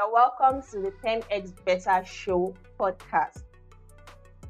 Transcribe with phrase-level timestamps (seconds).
[0.00, 3.42] You're welcome to the 10x Better Show podcast.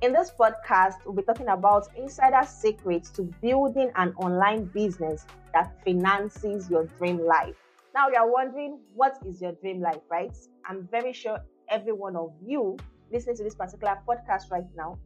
[0.01, 5.75] In this podcast, we'll be talking about insider secrets to building an online business that
[5.85, 7.57] finances your dream life.
[7.97, 10.31] Now, you are wondering, what is your dream life, right?
[10.67, 11.39] I'm very sure
[11.69, 12.77] every one of you
[13.11, 15.01] listening to this particular podcast right now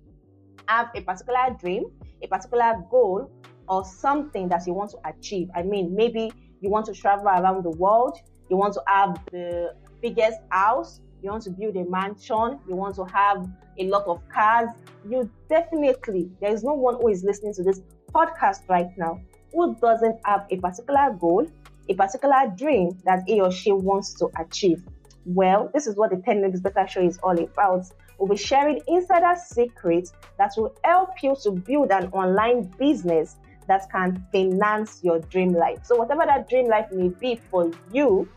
[0.68, 1.84] have a particular dream,
[2.22, 3.30] a particular goal,
[3.66, 5.48] or something that you want to achieve.
[5.54, 6.30] I mean, maybe
[6.60, 8.18] you want to travel around the world,
[8.50, 9.74] you want to have the
[10.04, 14.20] biggest house, you want to build a mansion, you want to have a lot of
[14.28, 14.68] cars.
[15.08, 17.80] You definitely, there is no one who is listening to this
[18.14, 19.18] podcast right now
[19.54, 21.46] who doesn't have a particular goal,
[21.88, 24.84] a particular dream that he or she wants to achieve.
[25.24, 27.86] Well, this is what the 10 Minutes Better Show is all about.
[28.18, 33.36] We'll be sharing insider secrets that will help you to build an online business
[33.68, 35.78] that can finance your dream life.
[35.84, 38.28] So, whatever that dream life may be for you,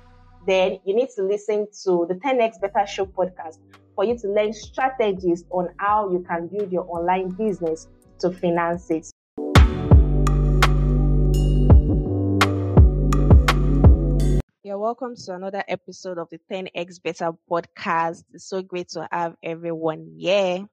[0.47, 3.57] then you need to listen to the 10x Better Show podcast
[3.95, 7.89] for you to learn strategies on how you can build your online business
[8.19, 9.11] to finance it.
[14.63, 18.23] You're welcome to another episode of the 10x Better podcast.
[18.33, 20.65] It's so great to have everyone here.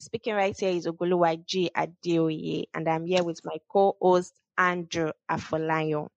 [0.00, 6.08] Speaking right here is Oguluwaji Adeoye, and I'm here with my co-host Andrew Afolayo.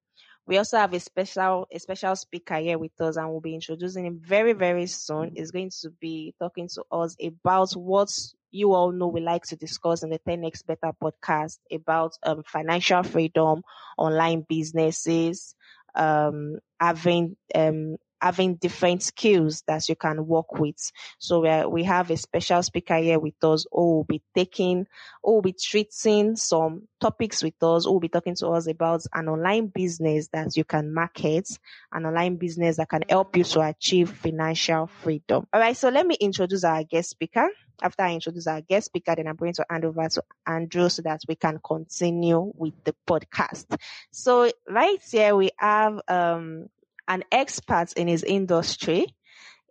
[0.48, 4.06] We also have a special a special speaker here with us, and we'll be introducing
[4.06, 5.34] him very very soon.
[5.36, 8.10] He's going to be talking to us about what
[8.52, 13.04] you all know we like to discuss in the 10x Better podcast about um, financial
[13.04, 13.62] freedom,
[13.98, 15.56] online businesses,
[15.96, 20.92] um, having um, having different skills that you can work with.
[21.20, 24.88] So we, we have a special speaker here with us who will be taking,
[25.24, 29.04] who will be treating some topics with us, who will be talking to us about
[29.14, 31.48] an online business that you can market,
[31.92, 35.48] an online business that can help you to achieve financial freedom.
[35.52, 35.76] All right.
[35.76, 37.50] So let me introduce our guest speaker.
[37.82, 41.02] After I introduce our guest speaker, then I'm going to hand over to Andrew so
[41.02, 43.66] that we can continue with the podcast.
[44.12, 46.68] So right here we have um,
[47.08, 49.16] an expert in his industry,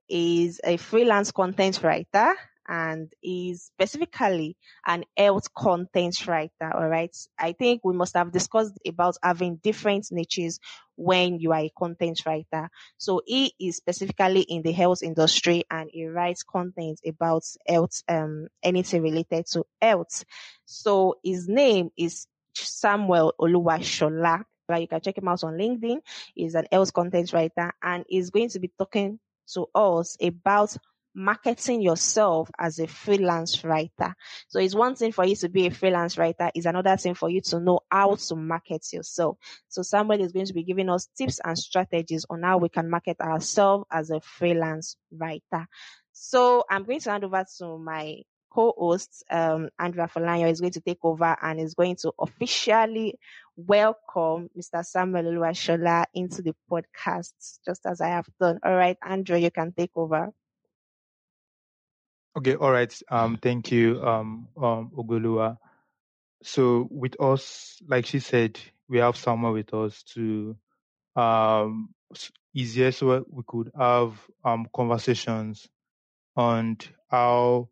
[0.08, 2.34] is a freelance content writer,
[2.70, 6.72] and is specifically an health content writer.
[6.72, 7.14] All right.
[7.38, 10.60] I think we must have discussed about having different niches
[10.94, 12.68] when you are a content writer.
[12.96, 18.46] So he is specifically in the health industry and he writes content about health, um,
[18.62, 20.24] anything related to health.
[20.64, 24.44] So his name is Samuel Oluwashola.
[24.78, 26.00] You can check him out on LinkedIn.
[26.34, 29.18] He's an else content writer and he's going to be talking
[29.54, 30.76] to us about
[31.14, 34.14] marketing yourself as a freelance writer.
[34.48, 37.28] So it's one thing for you to be a freelance writer, it's another thing for
[37.28, 39.36] you to know how to market yourself.
[39.68, 42.88] So somebody is going to be giving us tips and strategies on how we can
[42.88, 45.66] market ourselves as a freelance writer.
[46.12, 50.80] So I'm going to hand over to my co-host, um, Andrew Afolayo is going to
[50.80, 53.18] take over and is going to officially
[53.66, 54.84] welcome Mr.
[54.84, 58.58] Samuel Oluwashola into the podcast, just as I have done.
[58.64, 60.32] All right, Andrew, you can take over.
[62.36, 62.96] Okay, all right.
[63.10, 65.58] Um, thank you, um, um, Ogulua.
[66.42, 70.56] So with us, like she said, we have someone with us to
[71.16, 71.88] um
[72.54, 75.68] easier so we could have um conversations
[76.36, 76.76] on
[77.08, 77.68] how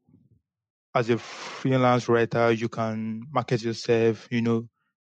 [0.94, 4.69] as a freelance writer you can market yourself, you know,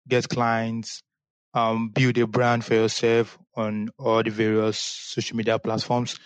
[0.08, 1.02] get clients,
[1.54, 6.18] um, build a brand for yourself on all the various social media platforms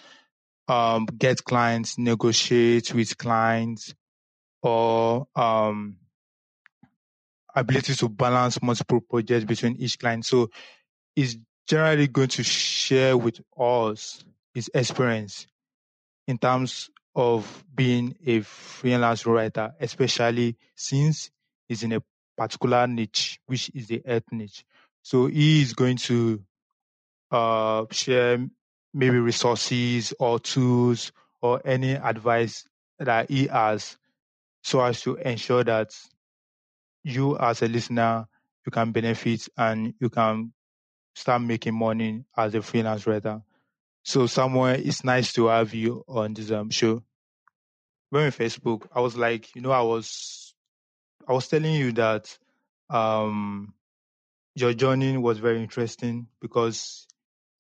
[0.70, 3.94] um, get clients, negotiate with clients,
[4.62, 5.98] or um,
[7.56, 10.26] ability to balance multiple projects between each client.
[10.26, 10.50] So
[11.16, 14.24] he's generally going to share with us
[14.54, 15.48] his experience
[16.28, 21.32] in terms of being a freelance writer, especially since
[21.68, 22.04] he's in a
[22.40, 24.64] particular niche, which is the health niche.
[25.02, 26.42] So he is going to
[27.32, 28.48] uh, share
[28.94, 31.12] maybe resources or tools
[31.42, 32.66] or any advice
[32.98, 33.98] that he has
[34.64, 35.92] so as to ensure that
[37.04, 38.26] you as a listener
[38.66, 40.54] you can benefit and you can
[41.16, 43.42] start making money as a freelance writer.
[44.04, 47.04] So Samuel it's nice to have you on this um, show.
[48.10, 50.49] When we spoke, I was like, you know, I was
[51.28, 52.38] I was telling you that
[52.90, 53.74] um
[54.56, 57.08] your journey was very interesting because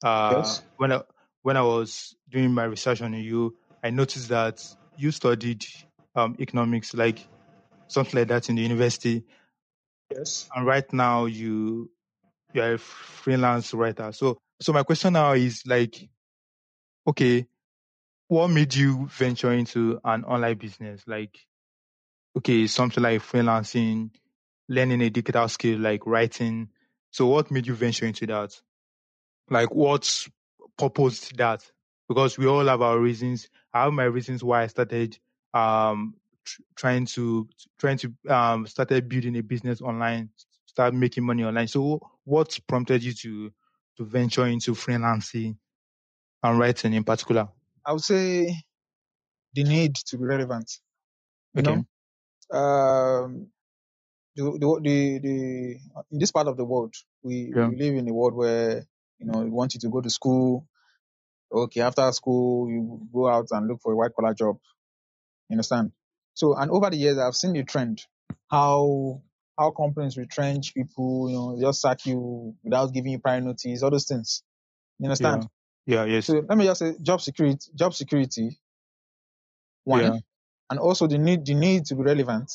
[0.03, 0.61] uh yes.
[0.77, 1.01] when I
[1.41, 4.65] when I was doing my research on you, I noticed that
[4.97, 5.65] you studied
[6.15, 7.25] um, economics, like
[7.87, 9.23] something like that in the university.
[10.13, 10.49] Yes.
[10.53, 11.89] And right now you
[12.53, 14.11] you are a freelance writer.
[14.11, 16.09] So so my question now is like,
[17.07, 17.45] okay,
[18.27, 21.01] what made you venture into an online business?
[21.07, 21.37] Like,
[22.39, 24.11] okay, something like freelancing,
[24.67, 26.69] learning a digital skill like writing.
[27.11, 28.59] So, what made you venture into that?
[29.49, 30.27] Like, what
[30.77, 31.69] proposed that?
[32.07, 33.49] Because we all have our reasons.
[33.73, 35.17] I have my reasons why I started
[35.53, 36.15] um
[36.45, 37.49] tr- trying to
[37.79, 40.29] trying to um started building a business online,
[40.67, 41.67] start making money online.
[41.67, 43.53] So, what prompted you to
[43.97, 45.57] to venture into freelancing
[46.43, 47.49] and writing in particular?
[47.85, 48.55] I would say
[49.53, 50.71] the need to be relevant.
[51.55, 51.63] You Okay.
[51.63, 51.85] know,
[52.51, 53.47] um,
[54.35, 55.79] the, the, the, the,
[56.11, 56.93] in this part of the world,
[57.23, 57.67] we, Yeah.
[57.67, 58.85] we live in a world where,
[59.19, 60.65] you know, we want you to go to school.
[61.51, 64.57] Okay, after school, you go out and look for a white collar job.
[65.49, 65.91] You understand?
[66.35, 68.01] So, and over the years, I've seen the trend,
[68.49, 69.21] how,
[69.57, 73.89] how companies retrench people, you know, just sack you without giving you prior notice, all
[73.91, 74.43] those things.
[74.99, 75.47] You understand?
[75.85, 76.05] Yeah.
[76.05, 76.13] Yeah.
[76.13, 76.27] Yes.
[76.27, 78.59] So let me just say job security, job security,
[79.83, 80.19] one, Yeah.
[80.69, 82.51] And also the need, the need to be relevant.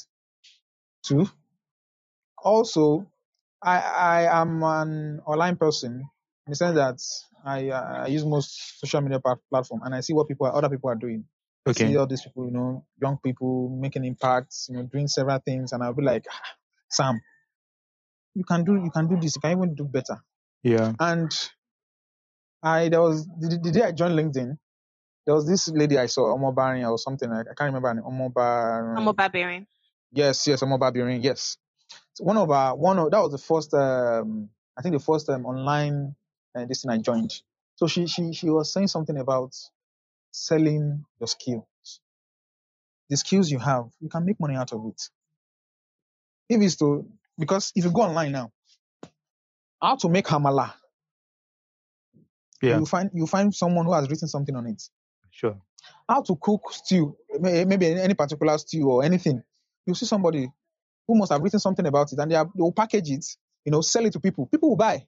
[1.02, 1.28] Two,
[2.43, 3.06] also,
[3.62, 6.08] I, I am an online person
[6.46, 7.00] in the sense that
[7.44, 9.20] I, uh, I use most social media
[9.50, 11.25] platform and I see what people, other people are doing.
[11.66, 15.38] I see all these people, you know, young people making impacts, you know, doing several
[15.38, 16.43] things, and I'll be like, "Ah,
[16.90, 17.20] Sam,
[18.34, 20.22] you can do, you can do this, you can even do better.
[20.62, 20.93] Yeah.
[21.00, 21.32] And
[22.62, 24.58] I, there was the, the day I joined LinkedIn,
[25.26, 27.94] there was this lady I saw, Omo Baring or something, I, I can't remember her
[27.94, 29.67] name, Omo Bar- I'm a barbarian.
[30.12, 31.56] Yes, yes, Omo Babirin, yes.
[32.15, 35.29] So one of our, one of, that was the first, um, I think the first
[35.31, 36.15] um, online,
[36.55, 37.32] uh, this thing I joined.
[37.76, 39.55] So she, she, she was saying something about
[40.31, 41.65] selling your skills.
[43.11, 45.11] The skills you have, you can make money out of it.
[46.49, 47.06] If it's to,
[47.38, 48.53] because if you go online now,
[49.81, 50.73] how to make hamala,
[52.62, 52.79] Yeah.
[52.79, 54.82] you find, you find someone who has written something on it.
[55.34, 55.60] Sure.
[56.08, 59.42] How to cook stew, may- maybe any particular stew or anything.
[59.86, 60.48] You see somebody
[61.06, 63.26] who must have written something about it and they, are, they will package it,
[63.64, 64.46] you know, sell it to people.
[64.46, 65.04] People will buy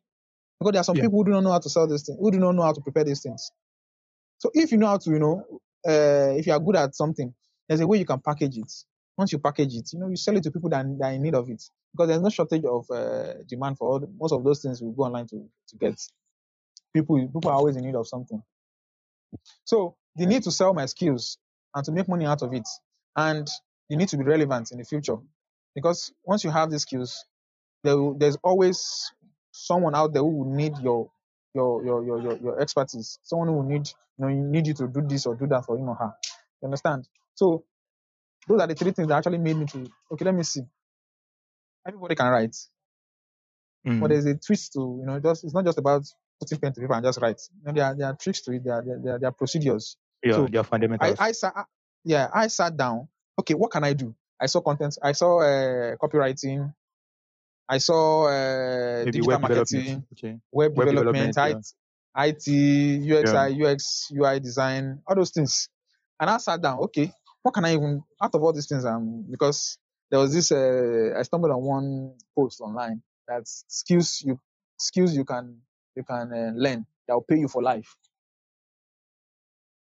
[0.59, 1.03] because there are some Yeah.
[1.05, 2.73] people who do not know how to sell these things, who do not know how
[2.73, 3.51] to prepare these things.
[4.39, 5.45] So if you know how to, you know,
[5.89, 7.33] uh, if you are good at something,
[7.69, 8.73] there's a way you can package it.
[9.17, 11.23] Once you package it, you know, you sell it to people that, that are in
[11.23, 11.63] need of it
[11.93, 14.93] because there's no shortage of uh, demand for all the, most of those things we
[14.95, 15.99] go online to, to get.
[16.93, 18.43] People, people are always in need of something.
[19.65, 21.39] So the need to sell my skills
[21.75, 22.69] and to make money out of it,
[23.17, 23.49] and
[23.89, 25.17] you need to be relevant in the future
[25.75, 27.25] because once you have these skills,
[27.85, 29.13] there will, there's always
[29.53, 31.11] someone out there who will need your
[31.55, 33.19] your your your your, your expertise.
[33.23, 35.65] Someone who will need you know you need you to do this or do that
[35.67, 36.13] for him or her.
[36.63, 37.09] You understand?
[37.35, 37.65] So
[38.49, 40.25] those are the three things that actually made me to okay.
[40.25, 40.63] Let me see.
[41.87, 42.57] Everybody can write,
[44.01, 44.11] but Mm.
[44.11, 45.21] there's a twist to you know.
[45.21, 46.03] Just it's not just about
[46.41, 47.41] putting pen to paper and just write.
[47.63, 48.65] There are there are tricks to it.
[48.65, 49.97] There are there are, there are, procedures.
[50.23, 50.33] Yeah.
[50.33, 51.17] So They are I fundamentals.
[51.19, 51.67] I sat
[52.05, 53.09] yeah I sat down.
[53.39, 54.15] Okay, what can I do?
[54.41, 54.99] I saw content.
[55.03, 56.73] I saw uh, copywriting.
[57.69, 60.39] I saw uh, digital web marketing, Okay.
[60.53, 61.67] web, Web development, development.
[62.17, 63.67] IT, IT, UX, Yeah.
[63.67, 65.69] UX, UI design, all those things.
[66.21, 66.79] And I sat down.
[66.79, 67.13] Okay,
[67.43, 68.85] what can I even out of all these things?
[68.85, 69.79] Um, because
[70.11, 70.53] there was this.
[70.53, 74.39] Uh, I stumbled on one post online that skills you
[74.79, 75.61] skills you can
[75.97, 77.97] you can uh, learn that will pay you for life.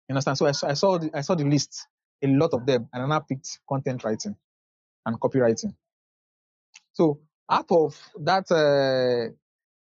[0.09, 0.39] You understand?
[0.39, 1.87] So I saw I saw the, I saw the list,
[2.23, 4.37] a lot of them, and then I picked content writing
[5.07, 5.75] and copywriting.
[6.93, 9.33] So out of that, uh,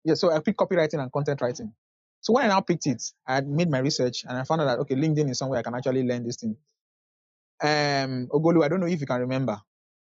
[0.05, 1.73] yeah, so I picked copywriting and content writing.
[2.21, 4.67] So when I now picked it, I had made my research and I found out
[4.67, 6.57] that okay, LinkedIn is somewhere I can actually learn this thing.
[7.63, 9.61] Um, Ogolu, I don't know if you can remember.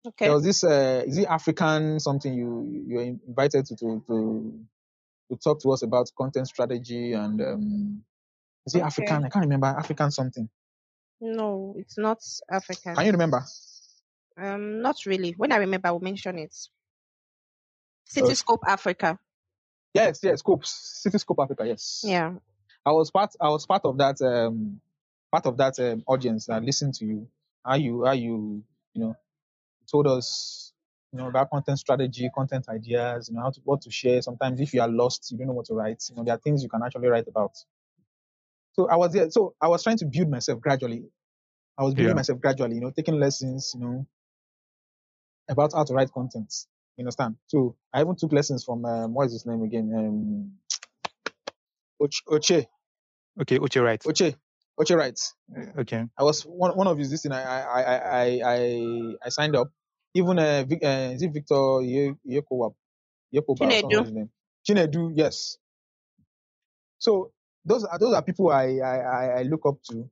[0.07, 0.27] Okay.
[0.27, 4.65] There was this, uh, is it African something you you were invited to to to,
[5.33, 8.05] to talk to us about content strategy and um,
[8.67, 8.87] is it Okay.
[8.87, 9.25] African?
[9.25, 10.49] I can't remember African something.
[11.21, 12.19] No, it's not
[12.51, 12.95] African.
[12.95, 13.43] Can you remember?
[14.37, 15.33] Um, not really.
[15.33, 16.55] When I remember, I will mention it.
[18.17, 18.33] Okay.
[18.33, 19.19] Cityscope Africa.
[19.95, 21.67] Yes, yes, Scope, Cityscope Africa.
[21.67, 22.03] Yes.
[22.07, 22.35] Yeah.
[22.85, 24.81] I was part I was part of that um
[25.31, 27.29] part of that um, audience that listened to you.
[27.65, 29.17] How you how you you know
[29.91, 30.72] told us
[31.13, 34.23] you know about content strategy, content ideas, you know how to what to share.
[34.23, 36.03] Sometimes if you are lost, you don't know what to write.
[36.11, 37.53] You know there are things you can actually write about.
[38.75, 39.31] So I was there.
[39.31, 41.05] So I was trying to build myself gradually.
[41.79, 42.15] I was building Yeah.
[42.15, 42.77] myself gradually.
[42.77, 43.73] You know, taking lessons.
[43.75, 44.07] You know
[45.51, 46.53] about how to write content.
[46.97, 47.37] You understand?
[47.49, 49.93] So I even took lessons from um, what is his name again?
[49.97, 50.53] Um,
[52.01, 52.67] Och- Oche.
[53.41, 53.59] Okay.
[53.59, 53.81] Okay.
[53.81, 54.03] Right.
[54.03, 54.37] Oche.
[54.81, 55.35] Oche writes.
[55.79, 56.05] Okay.
[56.19, 57.33] I was one one of his this thing.
[57.33, 59.69] I I I I, I signed up.
[60.15, 62.75] Even uh, Vic, uh is it Victor Ye- Yekowa
[63.35, 63.99] Yekoba or something Chinedu.
[63.99, 64.31] like his name?
[64.69, 65.59] Chinedu, yes.
[66.99, 67.33] So
[67.65, 70.11] those are those are people I I I I look up to,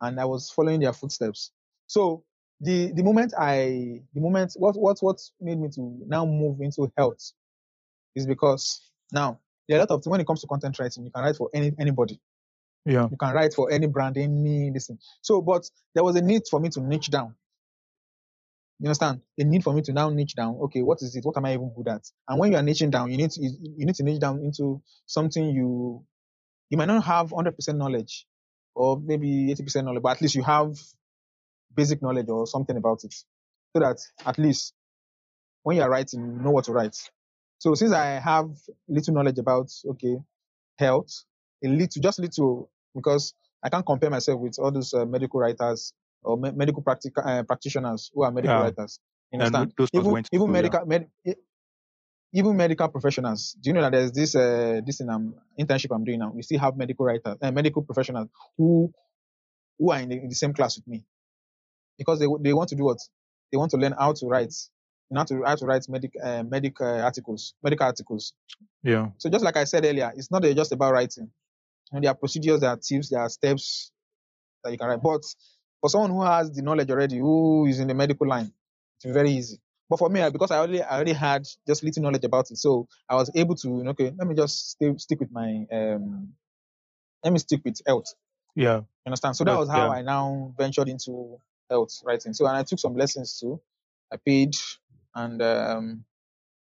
[0.00, 1.52] and I was following their footsteps.
[1.88, 2.24] So
[2.60, 6.92] the the moment I the moment what what what made me to now move into
[6.96, 7.32] health
[8.16, 8.82] is because
[9.12, 11.36] now there are a lot of when it comes to content writing, you can write
[11.36, 12.20] for any anybody.
[12.86, 13.08] Yeah.
[13.10, 14.98] You can write for any brand, any this thing.
[15.22, 17.34] So, but there was a need for me to niche down.
[18.78, 19.20] You understand?
[19.38, 20.56] A need for me to now niche down.
[20.64, 21.24] Okay, what is it?
[21.24, 22.02] What am I even good at?
[22.28, 24.40] And when you are niching down, you need to you you need to niche down
[24.40, 26.04] into something you
[26.70, 28.26] you might not have 100% knowledge
[28.74, 30.78] or maybe 80% knowledge, but at least you have
[31.74, 34.72] basic knowledge or something about it, so that at least
[35.62, 36.96] when you are writing, you know what to write.
[37.58, 38.50] So since I have
[38.88, 40.16] little knowledge about okay
[40.78, 41.24] health,
[41.64, 45.92] a little, just little, because I can't compare myself with all those uh, medical writers
[46.22, 48.62] or me- medical practic- uh, practitioners who are medical Yeah.
[48.62, 49.00] writers.
[49.32, 49.72] Understand?
[49.92, 50.52] Even even school, yeah.
[50.52, 51.10] medical med-
[52.34, 53.56] even medical professionals.
[53.60, 56.32] Do you know that there's this uh, this in um, internship I'm doing now?
[56.34, 58.92] We still have medical writers, uh, medical professionals who
[59.78, 61.04] who are in the, in the same class with me
[61.98, 62.98] because they they want to do what
[63.50, 64.54] they want to learn how to write,
[65.10, 68.34] and how to how to write medic uh, medic uh, articles, medical articles.
[68.82, 69.08] Yeah.
[69.18, 71.30] So just like I said earlier, it's not just about writing.
[71.92, 73.92] There are procedures, there are tips, there are steps
[74.64, 75.02] that you can write.
[75.02, 75.22] But
[75.82, 78.50] for someone who has the knowledge already, who is in the medical line,
[78.96, 79.58] it's very easy.
[79.90, 82.88] But for me, because I already I already had just little knowledge about it, so
[83.06, 86.32] I was able to, you know, okay, let me just stay, stick with my um,
[87.22, 88.14] let me stick with health.
[88.54, 88.76] Yeah.
[88.76, 89.36] You understand?
[89.36, 89.98] So that But, was how yeah.
[89.98, 92.32] I now ventured into health writing.
[92.32, 93.60] So and I took some lessons too.
[94.12, 94.54] I paid
[95.14, 96.04] and um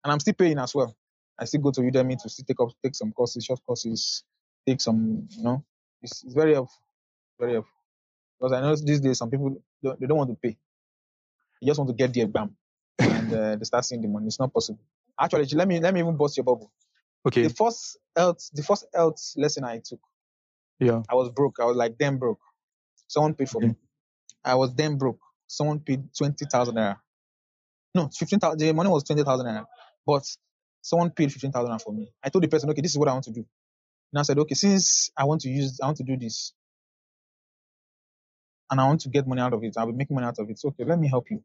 [0.03, 0.96] and I'm still paying as well.
[1.39, 4.24] I still go to Udemy to still take up take some courses, short courses,
[4.67, 5.63] take some, you know,
[6.01, 6.82] it's, it's very helpful,
[7.39, 7.74] very helpful.
[8.40, 10.58] Because I know these days some people don't, they don't want to pay.
[11.62, 12.56] They just want to get the exam
[13.00, 14.28] and uh, they start seeing the money.
[14.28, 14.82] It's not possible.
[15.20, 16.72] Actually, let me let me even bust your bubble.
[17.25, 17.44] Okay.
[17.44, 20.00] The first health the first health lesson I took,
[20.80, 21.04] Yeah.
[21.10, 21.58] I was broke.
[21.62, 22.42] I was like damn broke.
[23.08, 23.68] Someone paid for Okay.
[23.70, 23.75] me.
[24.44, 25.20] I was damn broke.
[25.48, 26.98] Someone paid twenty thousand naira.
[27.96, 28.60] No, fifteen thousand.
[28.60, 29.66] The money was twenty thousand naira,
[30.06, 30.24] but
[30.82, 32.10] someone paid fifteen thousand for me.
[32.24, 33.46] I told the person, okay, this is what I want to do.
[34.13, 36.54] And I said, okay, since I want to use, I want to do this,
[38.74, 39.75] and I want to get money out of it.
[39.77, 40.60] I'll be making money out of it.
[40.60, 41.44] So okay, let me help you.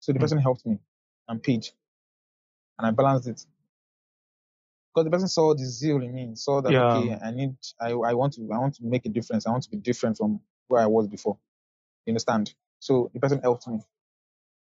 [0.00, 0.20] So the Hmm.
[0.20, 0.78] person helped me
[1.28, 1.66] and paid,
[2.78, 3.46] and I balanced it.
[4.94, 6.78] Because the person saw the zeal in me, saw that Yeah.
[6.78, 9.46] okay, I need, I, I want to, I want to make a difference.
[9.46, 11.38] I want to be different from where I was before.
[12.06, 12.54] You understand?
[12.80, 13.80] So the person helped me.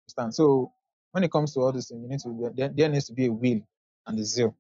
[0.07, 0.35] Understand?
[0.35, 0.73] So
[1.13, 3.33] when it comes to all this you need to there, there needs to be a
[3.33, 3.61] will
[4.07, 4.57] and a zeal.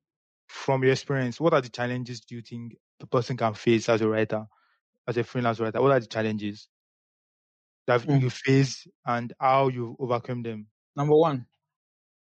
[0.48, 4.02] From your experience, what are the challenges do you think the person can face as
[4.02, 4.46] a writer,
[5.08, 5.82] as a freelance writer?
[5.82, 6.68] What are the challenges
[7.88, 8.22] that Mm.
[8.22, 10.68] you face and how you overcome them?
[10.96, 11.46] Number one,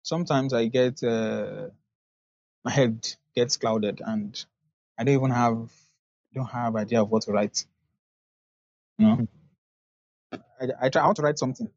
[0.03, 1.69] sometimes I get uh,
[2.65, 4.33] my head gets clouded and
[4.99, 5.73] I don't even have
[6.35, 7.67] don't have idea of what to write.
[8.99, 9.29] You know,
[10.61, 11.71] I, I try I want to write something,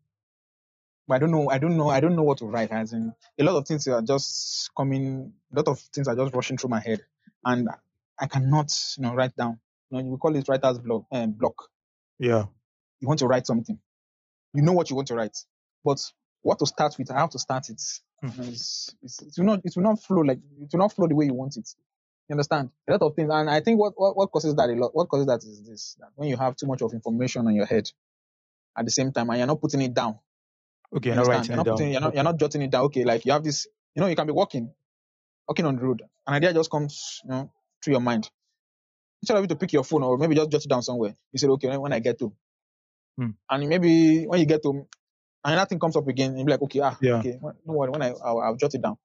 [1.07, 2.71] but I don't know I don't know I don't know what to write.
[2.71, 5.33] As in, a lot of things are just coming.
[5.53, 7.01] A lot of things are just rushing through my head,
[7.45, 7.69] and
[8.19, 9.59] I cannot you know write down.
[9.89, 11.05] You know, we call it writer's block.
[11.11, 11.69] Um, block.
[12.19, 12.45] Yeah.
[12.99, 13.79] You want to write something,
[14.53, 15.37] you know what you want to write,
[15.83, 15.99] but
[16.41, 17.81] what to start with, how to start it.
[18.21, 18.27] Hmm.
[18.27, 21.07] Know, it's, it's, it will not it will not flow like it will not flow
[21.07, 21.69] the way you want it.
[22.27, 22.69] You understand?
[22.87, 24.91] A lot of things, and I think what, what what causes that a lot.
[24.93, 27.65] What causes that is this: that when you have too much of information on your
[27.65, 27.89] head
[28.77, 30.19] at the same time, and you're not putting it down.
[30.95, 31.75] Okay, you're not writing you're it not down.
[31.75, 32.85] putting, you're not, you're not jotting it down.
[32.85, 34.71] Okay, like you have this, you know, you can be walking,
[35.47, 36.01] walking on the road.
[36.25, 37.51] An idea just comes, you know,
[37.83, 38.29] through your mind.
[39.21, 41.39] Instead of you to pick your phone or maybe just jot it down somewhere, you
[41.39, 42.33] say, okay, when I get to,
[43.19, 43.31] Hmm.
[43.49, 44.87] and maybe when you get to,
[45.43, 47.17] another thing comes up again, you'll be like, okay, ah, Yeah.
[47.19, 48.95] okay, no worry, when I, I'll, I'll jot it down.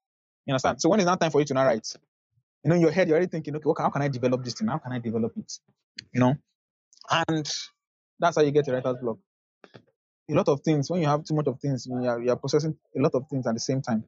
[0.47, 0.81] You understand?
[0.81, 1.89] So when it's not time for you to now write,
[2.63, 4.55] you know, in your head, you're already thinking, okay, what how can I develop this
[4.55, 4.69] thing?
[4.69, 5.53] How can I develop it?
[6.13, 6.35] You know,
[7.29, 7.53] and
[8.21, 9.19] that's how you get a writer's block.
[10.31, 12.37] A lot of things, when you have too much of things, you are, you are
[12.37, 14.05] processing a lot of things at the same time.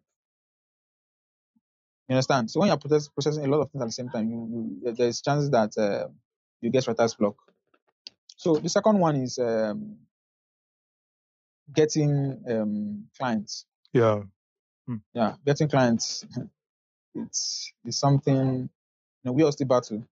[2.08, 2.50] You understand?
[2.50, 4.92] So when you're process, processing a lot of things at the same time, you, you
[4.92, 6.08] there's chances that uh,
[6.60, 7.34] you get writer's block.
[8.36, 9.98] So the second one is um,
[11.72, 13.66] getting um, clients.
[13.92, 14.22] Yeah.
[15.14, 16.24] Yeah, getting clients.
[17.14, 18.68] It's it's something you
[19.24, 20.04] know we all still battle.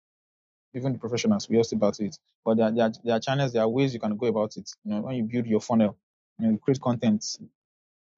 [0.74, 2.18] Even the professionals, we all still battle it.
[2.44, 4.56] But there, are- there, are, there are channels, there are ways you can go about
[4.56, 4.70] it.
[4.84, 5.96] You know, when you build your funnel,
[6.38, 7.24] you know, you create content.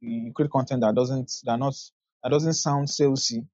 [0.00, 1.74] You you create content that doesn't that not
[2.22, 3.46] that doesn't sound salesy.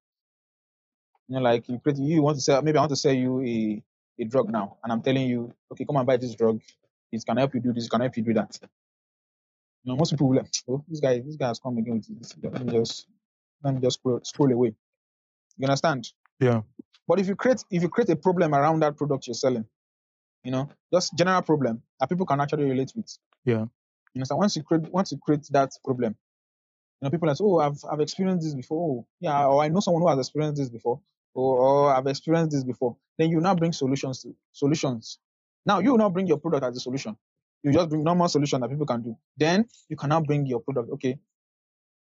[1.27, 3.41] You know, like you create you want to sell maybe I want to sell you
[3.43, 3.83] a,
[4.19, 6.61] a drug now, and I'm telling you, okay, come and buy this drug.
[7.11, 8.57] It can help you do this, it can help you do that.
[9.83, 12.19] You know, most people will like, oh, this guy, this guy has come again with
[12.19, 12.35] this.
[12.41, 13.07] Let me just
[13.63, 14.75] let me just scroll, scroll away.
[15.57, 16.11] You understand?
[16.39, 16.61] Yeah.
[17.07, 19.65] But if you create if you create a problem around that product you're selling,
[20.43, 23.17] You know, just general problem that people can actually relate with.
[23.45, 23.65] Yeah.
[24.13, 26.15] You know, so once you create once you create that problem,
[27.01, 28.79] you know, people are like, oh, I've I've experienced this before.
[29.01, 31.01] Oh, yeah, or I know someone who has experienced this before,
[31.33, 32.97] or, or I've experienced this before.
[33.17, 35.19] Then you now bring solutions to solutions.
[35.65, 37.15] Now you will not bring your product as a solution.
[37.63, 39.15] You just bring normal solution that people can do.
[39.37, 40.89] Then you can now bring your product.
[40.93, 41.19] Okay,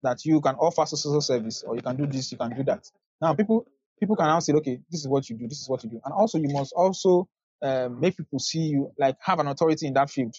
[0.02, 2.90] that you can offer social service or you can do this, you can do that.
[3.20, 3.66] Now people
[3.98, 6.00] people can now say, okay, this is what you do, this is what you do.
[6.04, 7.28] And also you must also
[7.62, 10.34] um, make people see you like have an authority in that field.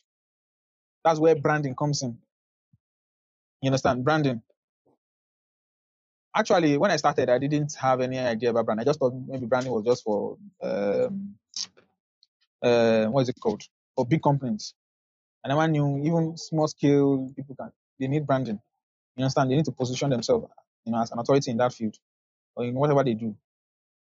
[1.03, 2.17] That's where branding comes in.
[3.61, 4.03] You understand?
[4.03, 4.41] Branding.
[6.35, 8.81] Actually, when I started, I didn't have any idea about brand.
[8.81, 11.35] I just thought maybe branding was just for um,
[12.61, 13.63] uh, what is it called?
[13.95, 14.73] For big companies.
[15.43, 18.59] And I never knew even small scale people can they need branding.
[19.15, 19.51] You understand?
[19.51, 20.47] They need to position themselves,
[20.85, 21.97] you know, as an authority in that field
[22.55, 23.35] or in whatever they do.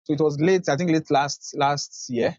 [0.04, 2.38] So it was late, I think late last last year,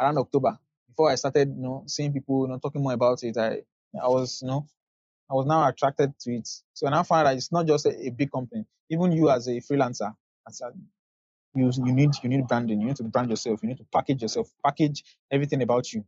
[0.00, 3.36] around October, before I started, you know, seeing people, you know, talking more about it.
[3.36, 3.62] I
[4.02, 4.66] I was, you know,
[5.34, 6.48] I was now attracted to it.
[6.74, 8.64] So I now found that it's not just a, a big company.
[8.88, 10.14] Even you as a freelancer,
[10.46, 10.70] as a,
[11.56, 12.80] you you need you need branding.
[12.80, 13.60] You need to brand yourself.
[13.62, 16.04] You need to package yourself, package everything about you.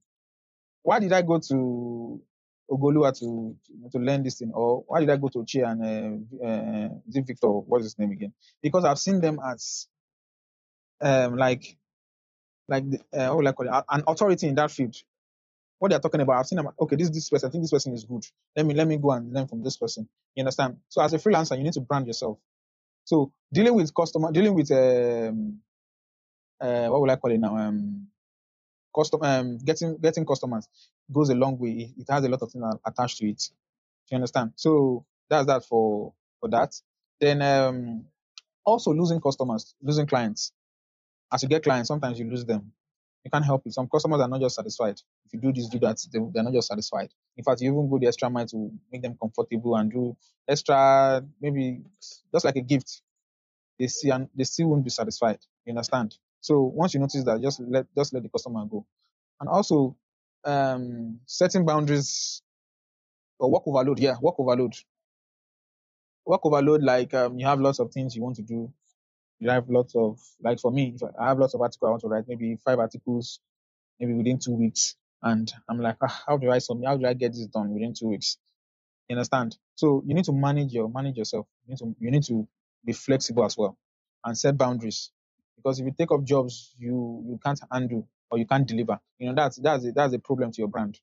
[0.83, 2.23] Why did I go to
[2.71, 3.57] Ogolua to
[3.91, 7.49] to, learn this thing, or why did I go to Chi and uh, uh, Victor?
[7.49, 8.33] What's his name again?
[8.63, 9.89] Because I've seen them as
[11.01, 11.77] um like
[12.69, 13.85] like the, uh, what I call it?
[13.89, 14.95] An authority in that field.
[15.79, 16.69] What they're talking about, I've seen them.
[16.81, 18.25] Okay, this this person, I think this person is good.
[18.57, 20.09] Let me let me go and learn from this person.
[20.35, 20.79] You understand?
[20.89, 22.39] So as a freelancer, you need to brand yourself.
[23.05, 25.61] So dealing with customer, dealing with um,
[26.61, 27.57] uh, what will I call it now?
[27.57, 28.09] Um,
[28.95, 30.69] custom, um, getting getting customers
[31.13, 31.95] goes a long way.
[31.97, 33.39] It, has a lot of things attached to it.
[33.39, 34.53] Do you understand?
[34.57, 36.75] So that's that for for that.
[37.21, 38.07] Then um,
[38.65, 40.53] also losing customers, losing clients.
[41.33, 42.73] As you get clients, sometimes you lose them.
[43.27, 43.75] You can't help it.
[43.75, 45.01] Some customers are not just satisfied.
[45.25, 47.13] If you do this, do that, they, they're not just satisfied.
[47.37, 50.17] In fact, you even go the extra mile to make them comfortable and do
[50.47, 51.83] extra, maybe
[52.33, 53.03] just like a gift.
[53.81, 55.41] They see and they still won't be satisfied.
[55.65, 56.17] You understand?
[56.41, 58.87] So once you notice that, just let just let the customer go.
[59.41, 59.97] And also
[60.45, 62.43] um, setting boundaries
[63.41, 63.99] or work overload.
[63.99, 64.75] Yeah, work overload.
[66.25, 66.85] Work overload.
[66.85, 68.73] Like um, you have lots of things you want to do.
[69.41, 72.09] You have lots of like for me, I have lots of articles I want to
[72.09, 73.41] write, maybe five articles,
[74.01, 74.97] maybe within two weeks.
[75.23, 76.89] And I'm like, ah, how do I submit?
[76.89, 78.39] How do I get this done within two weeks?
[79.09, 79.57] You understand?
[79.77, 81.47] So you need to manage your manage yourself.
[81.67, 82.49] You need to you need to
[82.85, 83.79] be flexible as well
[84.25, 85.13] and set boundaries.
[85.57, 89.29] Because if you take up jobs you you can't handle or you can't deliver, you
[89.29, 91.01] know that's that's a, that's a problem to your brand.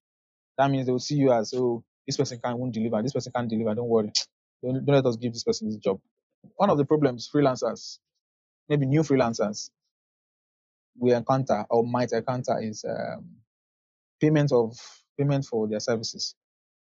[0.57, 3.33] That means they will see you as oh this person can't won't deliver, this person
[3.35, 3.75] can't deliver.
[3.75, 4.11] Don't worry,
[4.63, 5.99] don't, don't let us give this person this job.
[6.57, 7.99] One of the problems freelancers,
[8.73, 9.71] maybe new freelancers,
[10.99, 13.25] we encounter or might encounter is um,
[14.21, 14.77] payment of
[15.17, 16.35] payment for their services.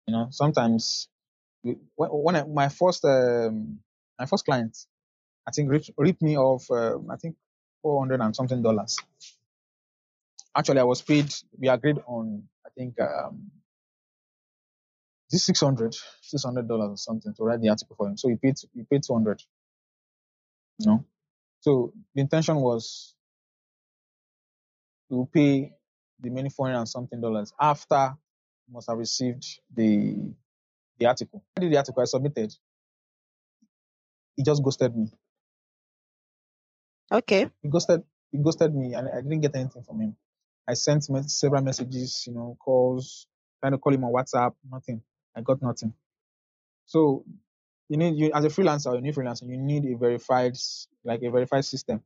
[0.07, 1.09] You know, sometimes
[1.63, 3.79] we- when, I, my first um,
[4.19, 4.77] my first client,
[5.47, 6.69] I think ripped, ripped me off.
[6.71, 7.35] um I think
[7.83, 8.97] four hundred and something dollars.
[10.55, 11.33] Actually, I was paid.
[11.59, 13.51] We agreed on I think um,
[15.31, 15.95] this 600
[16.67, 18.17] dollars or something to write the article for him.
[18.17, 19.41] So he paid he paid two hundred.
[20.79, 21.05] You know,
[21.63, 23.15] so the intention was
[25.09, 25.73] to pay
[26.21, 28.15] the many four hundred and something dollars after
[28.67, 29.45] he must have received
[29.75, 30.33] the
[30.99, 31.43] the article.
[31.57, 32.53] I did the article I submitted.
[34.37, 35.07] He just ghosted me.
[37.11, 37.49] Okay.
[37.63, 40.17] He ghosted he ghosted me and I didn't get anything from him.
[40.67, 43.27] I sent mes- several messages, you know, calls,
[43.61, 45.01] trying to call him on WhatsApp, nothing.
[45.35, 45.93] I got nothing.
[46.87, 47.25] So
[47.89, 50.55] you need you as a freelancer or a new freelancer, you need a verified
[51.03, 52.01] like a verified system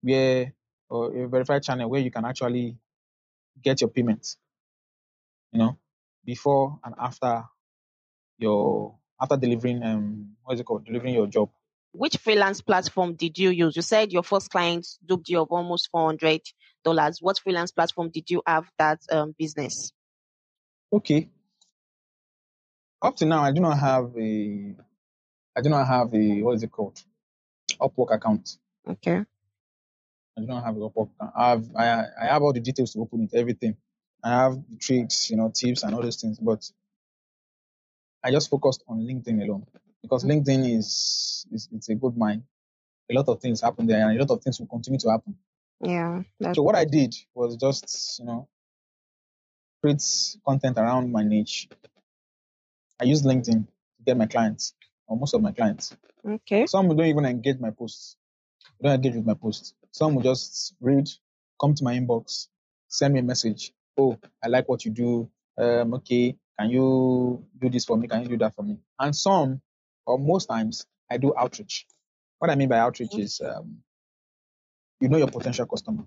[0.00, 0.52] where
[0.88, 2.76] or a verified channel where you can actually
[3.62, 4.36] get your payments,
[5.52, 5.78] you know,
[6.24, 7.44] before and after
[8.38, 10.84] your after delivering um what is it called?
[10.84, 11.50] Delivering your job.
[11.92, 13.74] Which freelance platform did you use?
[13.74, 16.42] You said your first client duped you of almost four hundred
[16.84, 17.18] dollars.
[17.20, 19.92] What freelance platform did you have that um, business?
[20.92, 21.30] Okay.
[23.02, 24.74] Up to now I do not have a
[25.56, 27.02] I do not have the what is it called?
[27.80, 28.58] Upwork account.
[28.86, 29.24] Okay.
[30.36, 31.32] I do not have a Upwork account.
[31.34, 33.76] I have I, I have all the details to open it, everything.
[34.22, 36.70] I have the tricks, you know, tips and all those things, but
[38.22, 39.66] I just focused on LinkedIn alone
[40.02, 42.42] because LinkedIn is, is it's a good mine.
[43.10, 45.36] A lot of things happen there, and a lot of things will continue to happen.
[45.80, 46.22] Yeah.
[46.54, 48.48] So what I did was just you know
[49.80, 50.02] create
[50.46, 51.68] content around my niche.
[53.00, 54.74] I use LinkedIn to get my clients
[55.06, 55.96] or most of my clients.
[56.28, 56.66] okay.
[56.66, 58.16] Some don't even engage my posts.
[58.80, 59.74] They don't engage with my posts.
[59.92, 61.08] Some will just read,
[61.60, 62.48] come to my inbox,
[62.88, 65.30] send me a message, oh, I like what you do.
[65.58, 68.08] Um, okay, can you do this for me?
[68.08, 68.78] Can you do that for me?
[68.98, 69.60] And some,
[70.06, 71.86] or most times, I do outreach.
[72.38, 73.78] What I mean by outreach is, um,
[75.00, 76.04] you know your potential customer.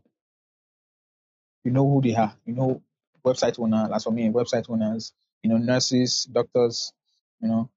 [1.63, 2.33] You know who they are.
[2.45, 2.81] You know
[3.25, 3.89] website owner.
[3.93, 5.13] As for me, website owners.
[5.43, 6.93] You know nurses, doctors.
[7.41, 7.69] You know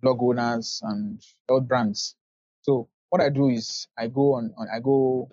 [0.00, 2.14] blog owners and health brands.
[2.62, 5.30] So what I do is I go on, on I go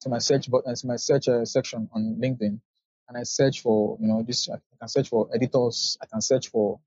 [0.00, 2.60] to my search button, to my search uh, section on LinkedIn,
[3.08, 4.48] and I search for you know this.
[4.48, 5.98] I can search for editors.
[6.02, 6.80] I can search for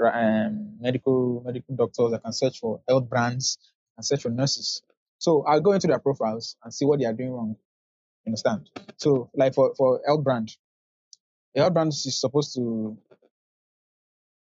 [0.00, 2.12] um, medical medical doctors.
[2.12, 3.58] I can search for health brands.
[3.94, 4.82] I can search for nurses.
[5.18, 7.56] So I'll go into their profiles and see what they are doing wrong.
[8.24, 8.70] You understand?
[8.96, 10.56] So like for for health brand,
[11.56, 12.96] health brand is supposed to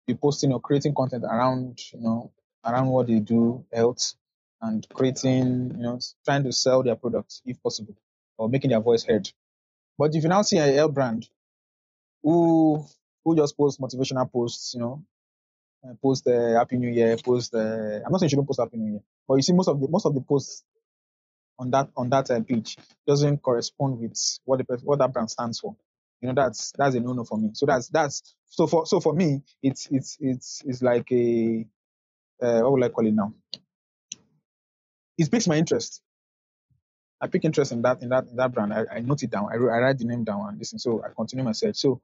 [0.08, 2.32] be posting or creating content around you know
[2.66, 4.14] around what they do health
[4.62, 7.96] and creating you know trying to sell their products if possible
[8.38, 9.30] or making their voice heard.
[9.98, 11.30] But if you now see a health brand
[12.24, 12.86] who
[13.26, 15.04] who just posts motivational posts you know
[15.86, 18.78] uh, post uh, happy new year post uh, i'm not saying you don't post happy
[18.78, 20.64] new year but you see most of the most of the posts
[21.60, 25.60] on that on that uh, page doesn't correspond with what the what that brand stands
[25.60, 25.76] for
[26.22, 27.52] you know that's that's a no no for me.
[27.54, 31.66] So that's that's so for so for me it's it's it's it's like a
[32.42, 33.34] uh, what would i call it now?
[35.18, 36.02] It piques my interest.
[37.22, 38.74] I pick interest in that in that in that brand.
[38.74, 39.48] I, I note it down.
[39.52, 40.80] I, I write the name down and listen.
[40.80, 41.78] So i continue my search.
[41.78, 42.02] So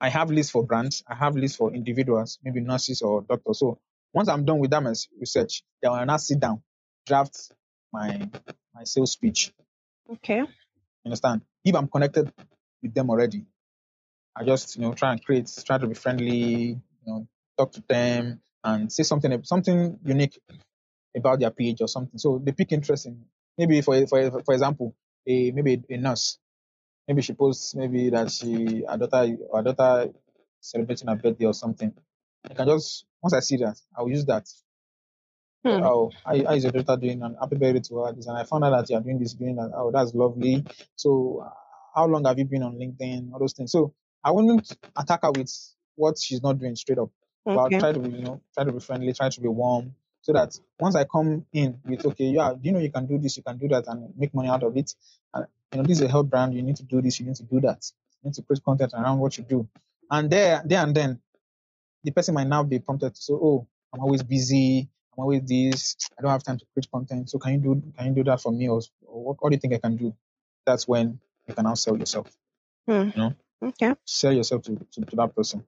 [0.00, 1.02] i have lists for brands.
[1.08, 3.58] I have lists for individuals maybe nurses or doctors.
[3.60, 3.78] So
[4.14, 4.82] once i'm done with that
[5.18, 6.62] research then i'll now sit down
[7.06, 7.52] draft
[7.92, 8.30] my
[8.74, 9.52] my sales speech
[10.10, 10.42] Okay.
[11.04, 11.42] understand?
[11.64, 12.32] If i'm connected
[12.84, 13.44] with them already
[14.36, 17.82] I just you know try and create, try to be friendly, you know, talk to
[17.88, 20.40] them and say something something unique
[21.16, 22.18] about their page or something.
[22.18, 23.24] So they pick interest in
[23.56, 24.96] maybe for for for example,
[25.28, 26.38] a maybe a nurse.
[27.06, 30.12] Maybe she posts maybe that she her daughter her daughter
[30.60, 31.94] celebrating her birthday or something.
[32.50, 34.48] I can just once I see that, I'll use that.
[35.64, 35.82] Hmm.
[35.82, 37.22] Oh, how, how is your daughter doing?
[37.22, 38.12] And happy birthday to her.
[38.12, 39.72] This, and I found out that you are doing this, doing that.
[39.74, 40.64] Oh, that's lovely.
[40.96, 41.46] So,
[41.94, 43.32] how long have you been on LinkedIn?
[43.32, 43.72] All those things.
[43.72, 45.52] So, I wouldn't attack her with
[45.96, 47.10] what she's not doing straight up.
[47.44, 49.94] But I'll try to be, you know, try to be friendly, try to be warm,
[50.22, 53.36] so that once I come in with, okay, yeah, you know you can do this,
[53.36, 54.94] you can do that, and make money out of it.
[55.34, 56.54] And you know, this is a health brand.
[56.54, 57.84] You need to do this, you need to do that.
[58.22, 59.68] You need to create content around what you do.
[60.10, 61.20] And there, there and then,
[62.02, 64.88] the person might now be prompted to say, oh, I'm always busy.
[65.16, 65.96] I'm always this.
[66.18, 67.30] I don't have time to create content.
[67.30, 69.56] So can you do can you do that for me, or, or what, what do
[69.56, 70.14] you think I can do?
[70.66, 72.28] That's when you can now sell yourself.
[72.88, 73.10] Hmm.
[73.14, 73.94] You know, Okay.
[74.06, 75.64] sell yourself to, to, to that person.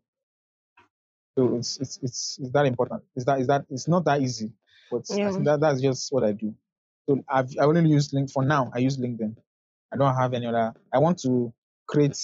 [1.38, 3.04] So it's it's it's it's that important.
[3.16, 4.52] It's that is that it's not that easy,
[4.90, 5.32] but Yeah.
[5.44, 6.54] that that's just what I do.
[7.08, 8.70] So I've I only use link for now.
[8.74, 9.36] I use LinkedIn.
[9.92, 10.74] I don't have any other.
[10.92, 11.52] I want to
[11.86, 12.18] create.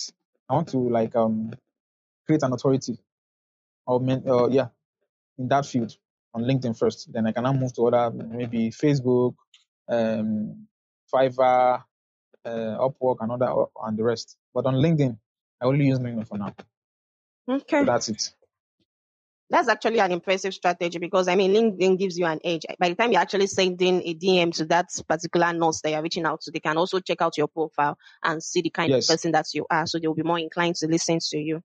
[0.49, 1.53] I want to like um
[2.27, 2.99] create an authority
[3.87, 4.69] or men, uh, yeah
[5.39, 5.97] in that field
[6.35, 7.13] on LinkedIn first.
[7.13, 9.35] Then I can now move to other maybe Facebook,
[9.89, 10.67] um,
[11.13, 11.83] Fiverr,
[12.45, 14.37] uh, Upwork, and other and the rest.
[14.55, 15.19] But on LinkedIn,
[15.61, 16.55] I only use LinkedIn for now.
[17.49, 17.81] Okay.
[17.81, 18.35] So that's it.
[19.51, 22.63] That's actually an impressive strategy because I mean LinkedIn gives you an edge.
[22.79, 26.25] By the time you're actually sending a DM to that particular nurse that you're reaching
[26.25, 29.05] out to, they can also check out your profile and see the kind Yes.
[29.05, 29.87] of person that you are.
[29.87, 31.61] So they'll be more inclined to listen to you.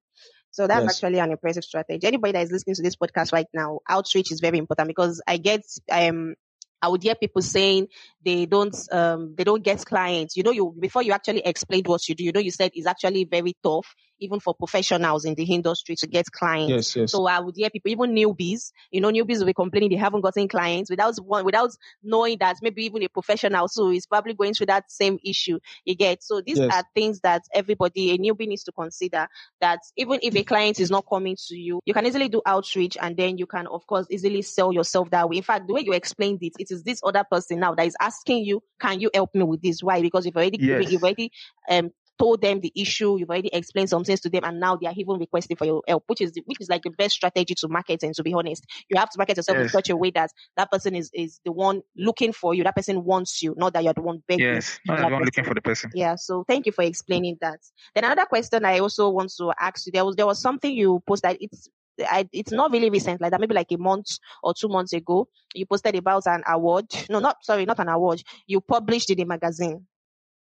[0.52, 1.04] So that's Yes.
[1.04, 2.06] actually an impressive strategy.
[2.06, 5.38] Anybody that is listening to this podcast right now, outreach is very important because I
[5.38, 5.62] get
[5.92, 6.36] um
[6.82, 7.88] I would hear people saying
[8.24, 10.38] they don't um they don't get clients.
[10.38, 12.88] You know, you before you actually explained what you do, you know, you said it's
[12.88, 16.78] actually very tough, even for professionals in the industry to get clients.
[16.78, 17.12] Yes, yes.
[17.12, 20.22] So I would hear people, even newbies, you know, newbies will be complaining they haven't
[20.22, 21.72] gotten clients without one, without
[22.04, 25.60] knowing that maybe even a professional so is probably going through that same issue.
[25.86, 26.72] You get so these Yes.
[26.72, 29.28] are things that everybody, a newbie needs to consider.
[29.62, 32.98] That even if a client is not coming to you, you can easily do outreach
[33.02, 35.38] and then you can, of course, easily sell yourself that way.
[35.38, 37.96] In fact, the way you explained it, it is this other person now that is
[38.00, 40.02] asking you, "Can you help me with this?" Why?
[40.02, 40.90] Because you've already Yes.
[40.90, 41.32] you've already
[41.70, 44.88] um told them the issue, you've already explained some things to them, and now they
[44.88, 47.68] are even requesting for your help, which is which is like the best strategy to
[47.68, 48.04] market.
[48.04, 50.72] And to be honest, you have to market yourself in such a way that that
[50.72, 52.64] person is is the one looking for you.
[52.64, 54.46] That person wants you, not that you're the one begging.
[54.46, 54.80] Yes.
[54.86, 55.92] Not that everyone looking for the person.
[55.94, 57.60] Yeah, so thank you for explaining that.
[57.96, 59.92] Then another question I also want to ask you.
[59.92, 61.38] There was there was something you posted.
[61.40, 63.40] It's I, it's not really recent, like that.
[63.40, 66.86] Maybe like a month or two months ago, you posted about an award.
[67.10, 68.24] No, not sorry, not an award.
[68.46, 69.86] You published in a magazine.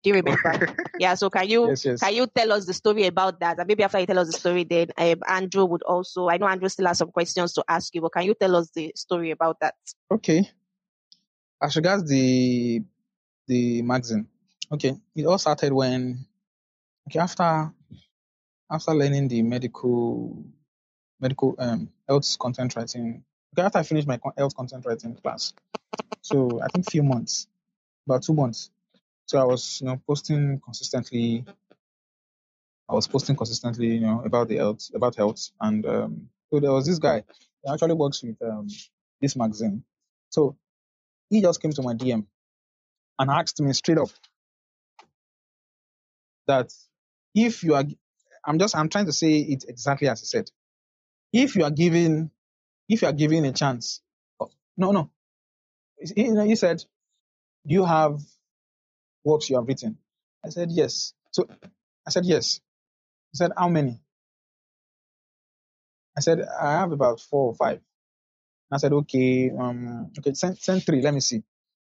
[0.06, 0.76] Do you remember?
[1.00, 1.14] yeah.
[1.14, 2.00] So can you Yes, yes.
[2.00, 3.58] can you tell us the story about that?
[3.58, 6.28] And maybe after you tell us the story, then um, Andrew would also.
[6.28, 8.70] I know Andrew still has some questions to ask you, but can you tell us
[8.70, 9.74] the story about that?
[10.08, 10.48] Okay.
[11.60, 12.84] As regards the
[13.48, 14.28] the magazine,
[14.70, 16.24] okay, it all started when
[17.08, 17.72] Okay, after
[18.70, 20.44] after learning the medical
[21.18, 25.52] medical um health content writing, okay, after I finished my health content writing class,
[26.20, 27.48] so I think few months,
[28.06, 28.70] about two months.
[29.26, 31.44] So I was you know posting consistently.
[32.88, 36.72] I was posting consistently, you know, about the health, about health, and um, so there
[36.72, 37.24] was this guy.
[37.64, 38.68] He actually works with um,
[39.20, 39.82] this magazine.
[40.30, 40.56] So
[41.30, 42.26] he just came to my DM
[43.18, 44.10] and asked me straight up
[46.46, 46.72] that
[47.34, 47.84] if you are,
[48.44, 50.50] I'm just, I'm trying to say it exactly as he said.
[51.32, 52.30] If you are given,
[52.88, 54.00] if you are given a chance,
[54.40, 55.10] oh, no, no,
[55.98, 56.78] he, he said,
[57.66, 58.20] do you have
[59.26, 59.98] works you have written?
[60.44, 61.14] I said yes.
[61.32, 61.46] So
[62.06, 62.60] I said yes.
[63.32, 64.00] He said how many?
[66.16, 67.80] I said I have about four or five.
[68.72, 71.02] I said okay, um, okay, send send three.
[71.02, 71.42] Let me see.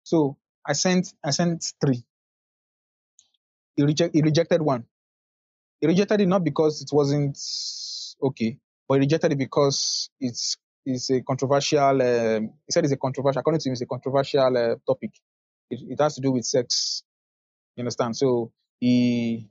[0.04, 2.04] So I sent I sent three.
[3.76, 4.86] He reject he rejected one.
[5.80, 7.38] He rejected it not because it wasn't
[8.22, 12.02] okay, but he rejected it because it's it's a controversial.
[12.02, 13.40] Um, he said it's a controversial.
[13.40, 15.12] According to him, it's a controversial uh, topic.
[15.70, 17.02] It, it has to do with sex.
[17.80, 18.14] You understand?
[18.14, 19.48] So he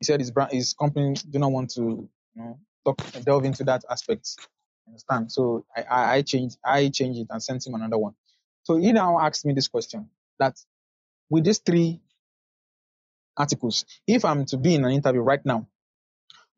[0.00, 1.80] he said his brand, his company do not want to
[2.34, 4.34] you know talk delve into that aspect.
[4.84, 5.30] You understand?
[5.30, 8.14] So I, I I changed I changed it and sent him another one.
[8.64, 10.10] So he now asked me this question
[10.40, 10.58] that
[11.30, 12.00] with these three
[13.36, 15.68] articles, if I'm to be in an interview right now,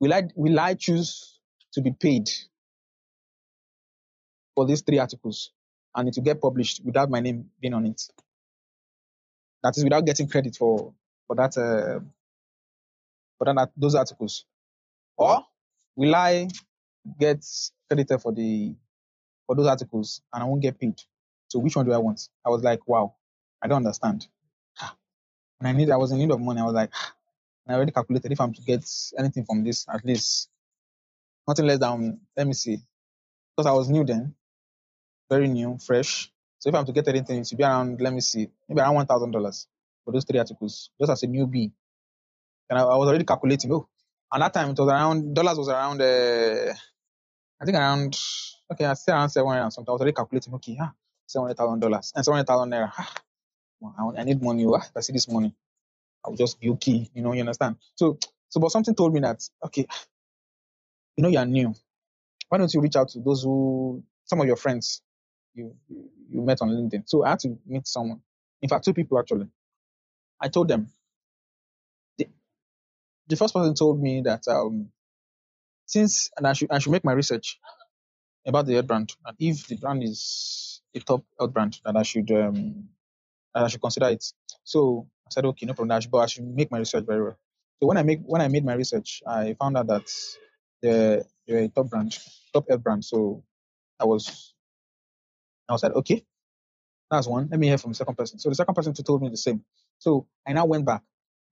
[0.00, 1.38] will I will I choose
[1.74, 2.30] to be paid
[4.54, 5.52] for these three articles
[5.94, 8.00] and it will get published without my name being on it?
[9.62, 10.94] That is without getting credit for
[11.30, 12.00] for that uh,
[13.38, 14.44] for that those articles,
[15.16, 15.46] or
[15.94, 16.48] will I
[17.20, 17.46] get
[17.88, 18.74] credited for the
[19.46, 21.00] for those articles and I won't get paid?
[21.46, 22.28] So which one do I want?
[22.44, 23.14] I was like, wow,
[23.62, 24.26] I don't understand.
[25.60, 26.60] And I need I was in need of money.
[26.60, 26.90] I was like,
[27.68, 28.84] I already calculated if I'm to get
[29.16, 30.48] anything from this, at least
[31.46, 32.78] nothing less than let me see.
[33.56, 34.34] Because I was new then,
[35.30, 36.32] very new, fresh.
[36.58, 38.96] So if I'm to get anything, it should be around, let me see, maybe around
[38.96, 39.68] one thousand dollars
[40.04, 41.72] for those three articles, just as a newbie.
[42.70, 43.72] And I, I was already calculating.
[43.72, 43.88] Oh,
[44.32, 46.72] and that time it was around dollars was around, uh,
[47.60, 48.18] I think around
[48.72, 49.90] okay, I still around seven hundred and something.
[49.90, 50.54] I was already calculating.
[50.54, 50.92] Okay, ah,
[51.26, 52.92] seven hundred thousand dollars and seven hundred thousand naira.
[52.98, 53.14] Ah,
[54.16, 54.66] I, I need money.
[54.66, 55.54] oh, ah, I see this money,
[56.24, 57.10] I'll just be okay.
[57.14, 57.76] You know, you understand?
[57.96, 59.86] So, so but something told me that okay,
[61.16, 61.74] you know, you're new.
[62.48, 65.02] Why don't you reach out to those who some of your friends
[65.54, 65.74] you
[66.30, 67.04] you met on LinkedIn?
[67.08, 68.20] So I had to meet someone.
[68.62, 69.48] In fact, two people actually.
[70.40, 70.88] I told them.
[72.18, 72.28] The,
[73.28, 74.90] the first person told me that um
[75.86, 77.58] since and I should I should make my research
[78.46, 82.04] about the health brand and if the brand is a top health brand that I
[82.04, 82.88] should um
[83.54, 84.24] I should consider it.
[84.64, 85.96] So I said okay, no problem.
[85.96, 87.38] I should, but I should make my research very well.
[87.80, 90.08] So when I make when I made my research, I found out that
[90.82, 92.18] the the top brand,
[92.52, 93.04] top health brand.
[93.04, 93.44] So
[94.00, 94.54] I was
[95.68, 96.24] I was like okay,
[97.10, 97.48] that's one.
[97.50, 98.38] Let me hear from the second person.
[98.38, 99.64] So the second person told me the same.
[100.00, 101.02] So I now went back,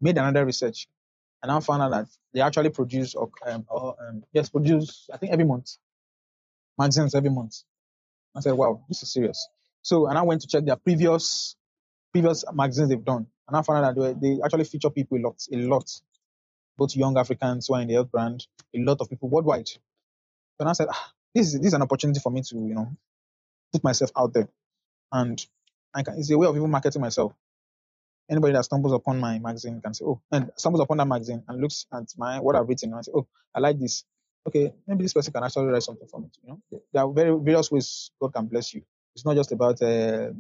[0.03, 0.89] made another research,
[1.43, 5.19] and now found out that they actually produce or um, or, um yes produce I
[5.19, 5.73] think every month
[6.79, 7.57] magazines every month.
[8.37, 9.49] I said, wow, this is serious.
[9.83, 11.57] So, and I went to check their previous
[12.13, 15.23] previous magazines they've done, and I found out that they, they actually feature people a
[15.23, 15.91] lot, a lot,
[16.79, 19.69] both young Africans who are in the health brand, a lot of people worldwide.
[20.61, 22.93] And I said, ah, this is this is an opportunity for me to you know
[23.73, 24.49] put myself out there,
[25.13, 25.45] and
[25.95, 27.33] I can, it's a way of even marketing myself.
[28.31, 31.61] Anybody that stumbles upon my magazine can say, oh, and stumbles upon that magazine and
[31.61, 34.05] looks at my what I've written and say, oh, I like this.
[34.47, 36.31] Okay, maybe this person can actually write something for me.
[36.43, 38.83] You know, there are very various ways God can bless you.
[39.15, 40.31] It's not just about uh,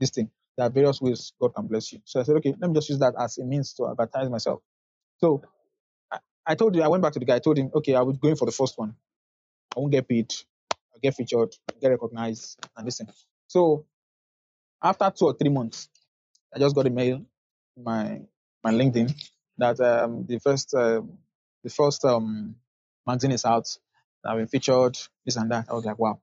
[0.00, 0.30] this thing.
[0.56, 2.00] There are various ways God can bless you.
[2.04, 4.60] So I said, okay, let me just use that as a means to advertise myself.
[5.18, 5.42] So
[6.10, 7.36] I, I told you, I went back to the guy.
[7.36, 8.94] I told him, okay, I was going for the first one.
[9.76, 10.34] I won't get paid.
[10.92, 13.08] I'll get featured, get recognized, and listen.
[13.48, 13.86] So
[14.82, 15.88] after two or three months,
[16.54, 17.22] I just got a mail
[17.76, 18.20] my
[18.62, 19.12] my LinkedIn
[19.58, 21.02] that um, the first uh,
[21.64, 22.56] the first um,
[23.06, 23.68] magazine is out.
[24.24, 25.66] I've been featured, this and that.
[25.68, 26.20] I was like, wow.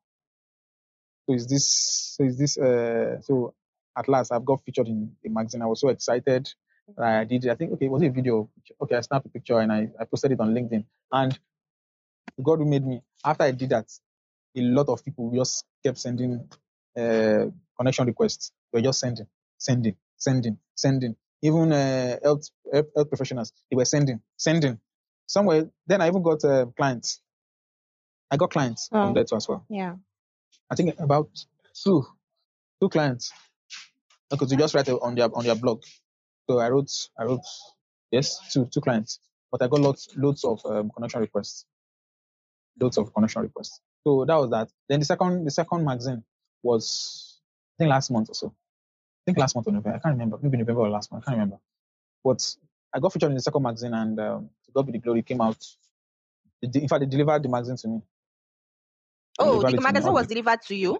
[1.27, 3.53] So is this so is this uh so
[3.97, 5.61] at last I've got featured in a magazine.
[5.61, 6.49] I was so excited.
[6.97, 7.51] That I did it.
[7.51, 8.49] I think okay, was it a video?
[8.81, 10.85] Okay, I snapped a picture and I, I posted it on LinkedIn.
[11.11, 11.37] And
[12.41, 13.91] God who made me, after I did that,
[14.55, 16.49] a lot of people just kept sending
[16.97, 17.45] uh,
[17.77, 18.51] connection requests.
[18.71, 21.15] They were just sending, sending, sending, sending.
[21.41, 24.79] Even uh, health, health health professionals, they were sending, sending.
[25.25, 27.21] Somewhere, then I even got uh, clients.
[28.31, 29.65] I got clients from Oh, there too as well.
[29.69, 29.95] yeah.
[30.69, 31.29] I think about
[31.83, 32.05] two,
[32.79, 33.31] two clients.
[34.29, 35.81] Because you just write on their on their blog.
[36.47, 37.41] So I wrote, I wrote,
[38.11, 39.19] yes, two two clients.
[39.51, 41.65] but I got lots loads of um, connection requests,
[42.79, 43.79] loads of connection requests.
[44.03, 44.69] So that was that.
[44.87, 46.23] Then the second the second magazine
[46.61, 47.39] was
[47.73, 48.53] I think last month or so.
[49.29, 49.97] Think last month or November.
[49.97, 50.39] I can't remember.
[50.41, 51.23] Maybe November or last month.
[51.27, 51.59] I can't remember.
[52.23, 52.55] But
[52.93, 55.39] I got featured in the second magazine, and um, to God be the glory, came
[55.41, 55.63] out.
[56.63, 58.01] In fact, they delivered the magazine to me.
[59.37, 59.83] Oh, the it to me.
[59.83, 60.99] magazine was delivered to you.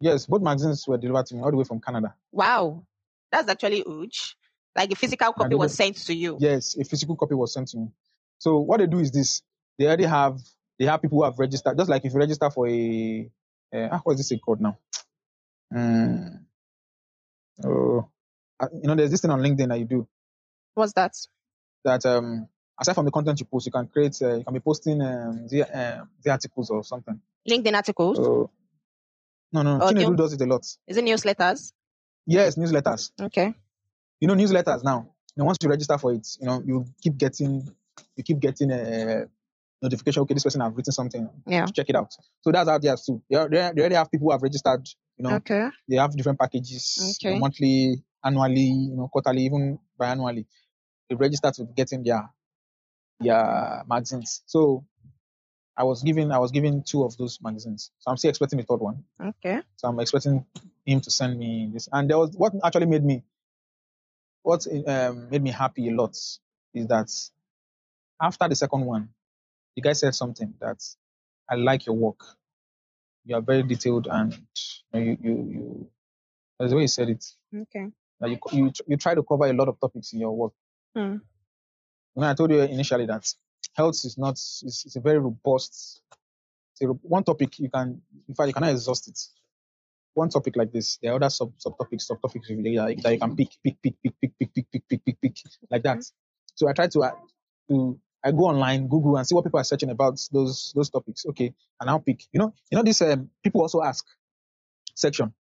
[0.00, 2.14] Yes, both magazines were delivered to me all the way from Canada.
[2.32, 2.84] Wow,
[3.30, 4.36] that's actually huge.
[4.74, 6.38] Like a physical copy was sent to you.
[6.40, 7.88] Yes, a physical copy was sent to me.
[8.38, 9.42] So what they do is this:
[9.78, 10.40] they already have
[10.78, 11.76] they have people who have registered.
[11.76, 13.30] Just like if you register for a
[13.74, 14.78] uh, ah, what is this called now?
[15.74, 16.44] Mm,
[17.64, 18.08] oh,
[18.60, 20.08] uh, you know, there's this thing on LinkedIn that you do
[20.74, 21.12] What's that?
[21.84, 22.48] that um
[22.80, 25.46] aside from the content you post, you can create uh, you can be posting um,
[25.48, 27.20] the, uh, the articles or something.
[27.48, 28.16] LinkedIn articles?
[28.18, 28.50] So
[29.52, 29.78] no, no?
[29.80, 30.64] Chinedu does it a lot.
[30.86, 31.72] Is it newsletters?
[32.26, 33.10] Yes, newsletters.
[33.20, 33.54] Okay.
[34.20, 35.08] you know newsletters now.
[35.36, 37.66] Once you register for it, you know you keep getting
[38.16, 39.26] you keep getting a
[39.80, 40.22] notification.
[40.22, 41.28] Okay, this person have written something.
[41.46, 41.66] Yeah.
[41.66, 42.12] Check it out.
[42.42, 43.22] So that's how they have too.
[43.30, 44.86] They, are- they, are- they already have people who have registered.
[45.18, 45.68] You know, Okay.
[45.88, 50.46] they have different packages, you know, monthly, annually, you know, quarterly, even biannually.
[51.08, 52.30] They register to getting their
[53.20, 54.42] their magazines.
[54.46, 54.84] So
[55.76, 57.90] I was given I was given two of those magazines.
[57.98, 59.04] So I'm still expecting the third one.
[59.20, 59.60] Okay.
[59.76, 60.44] So I'm expecting
[60.84, 61.88] him to send me this.
[61.92, 63.24] And there was what actually made me
[64.42, 66.16] what um, made me happy a lot
[66.74, 67.10] is that
[68.20, 69.10] after the second one,
[69.76, 70.82] the guy said something that
[71.48, 72.20] I like your work.
[73.28, 74.32] You are very detailed and
[74.94, 75.90] you you you, you
[76.58, 77.24] that's the way he said it.
[77.54, 77.88] Okay.
[78.20, 80.52] That you, you you try to cover a lot of topics in your work.
[80.96, 81.16] Hmm.
[82.14, 83.30] When I told you initially that
[83.74, 86.00] health is not it's, is a very robust.
[86.72, 89.20] It's a, one topic you can in fact you cannot exhaust it.
[90.14, 93.36] One topic like this, there are other sub subtopics, subtopics that you that you can
[93.36, 95.36] pick, pick, pick, pick, pick, pick, pick, pick, pick, pick, pick,
[95.70, 96.02] like that.
[96.54, 97.10] So I try to uh,
[97.68, 101.24] to I go online, Google, and see what people are searching about those those topics.
[101.26, 102.22] Okay, and I'll pick.
[102.32, 104.04] You know, you know this um, people also ask
[104.94, 105.32] section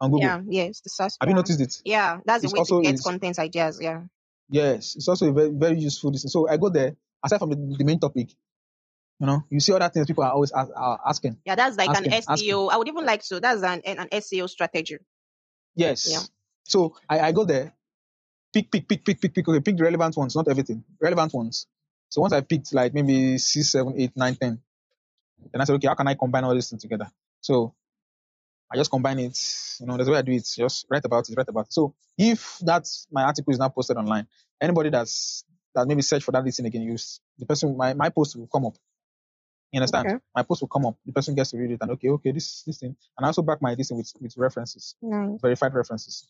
[0.00, 0.26] on Google.
[0.26, 0.40] Yeah.
[0.48, 0.80] Yes.
[0.80, 1.82] The search Have you noticed it?
[1.84, 2.18] Yeah.
[2.24, 3.78] That's the It's way also to get content ideas.
[3.80, 4.02] Yeah.
[4.48, 6.12] Yes, it's also a very, very useful.
[6.12, 6.22] This.
[6.22, 8.30] So I go there, aside from the, the main topic,
[9.18, 11.38] you know, you see other things people are always ask, are asking.
[11.44, 11.54] Yeah.
[11.54, 12.50] That's like Asking, an asking.
[12.50, 12.70] SEO.
[12.70, 13.40] I would even like to.
[13.40, 14.98] That's an an SEO strategy.
[15.74, 16.08] Yes.
[16.10, 16.20] Yeah.
[16.64, 17.74] So I, I go there,
[18.52, 19.48] pick, pick, pick, pick, pick, pick.
[19.48, 20.84] Okay, pick the relevant ones, not everything.
[21.00, 21.66] Relevant ones.
[22.08, 24.60] So once I picked like maybe six, seven, eight, nine, ten,
[25.52, 27.10] then I said, okay, how can I combine all these things together?
[27.40, 27.74] So
[28.70, 29.38] I just combine it.
[29.80, 30.48] You know, that's the way I do it.
[30.56, 31.72] Just write about it, write about it.
[31.72, 34.26] So if that's my article is now posted online,
[34.60, 38.36] anybody that's that maybe search for that listing again, use the person, my, my post
[38.36, 38.76] will come up.
[39.72, 40.06] You understand?
[40.06, 40.16] Okay.
[40.34, 40.96] My post will come up.
[41.04, 43.42] The person gets to read it and okay, okay, this this thing, and I also
[43.42, 45.40] back my this thing with with references Nice.
[45.40, 46.26] verified references.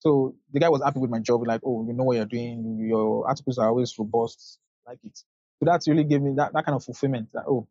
[0.00, 2.78] So the guy was happy with my job, like, oh, you know what you're doing,
[2.80, 4.58] your articles are always robust,
[4.88, 5.16] like it.
[5.58, 7.66] So that really gave me that, that kind of fulfillment that, oh,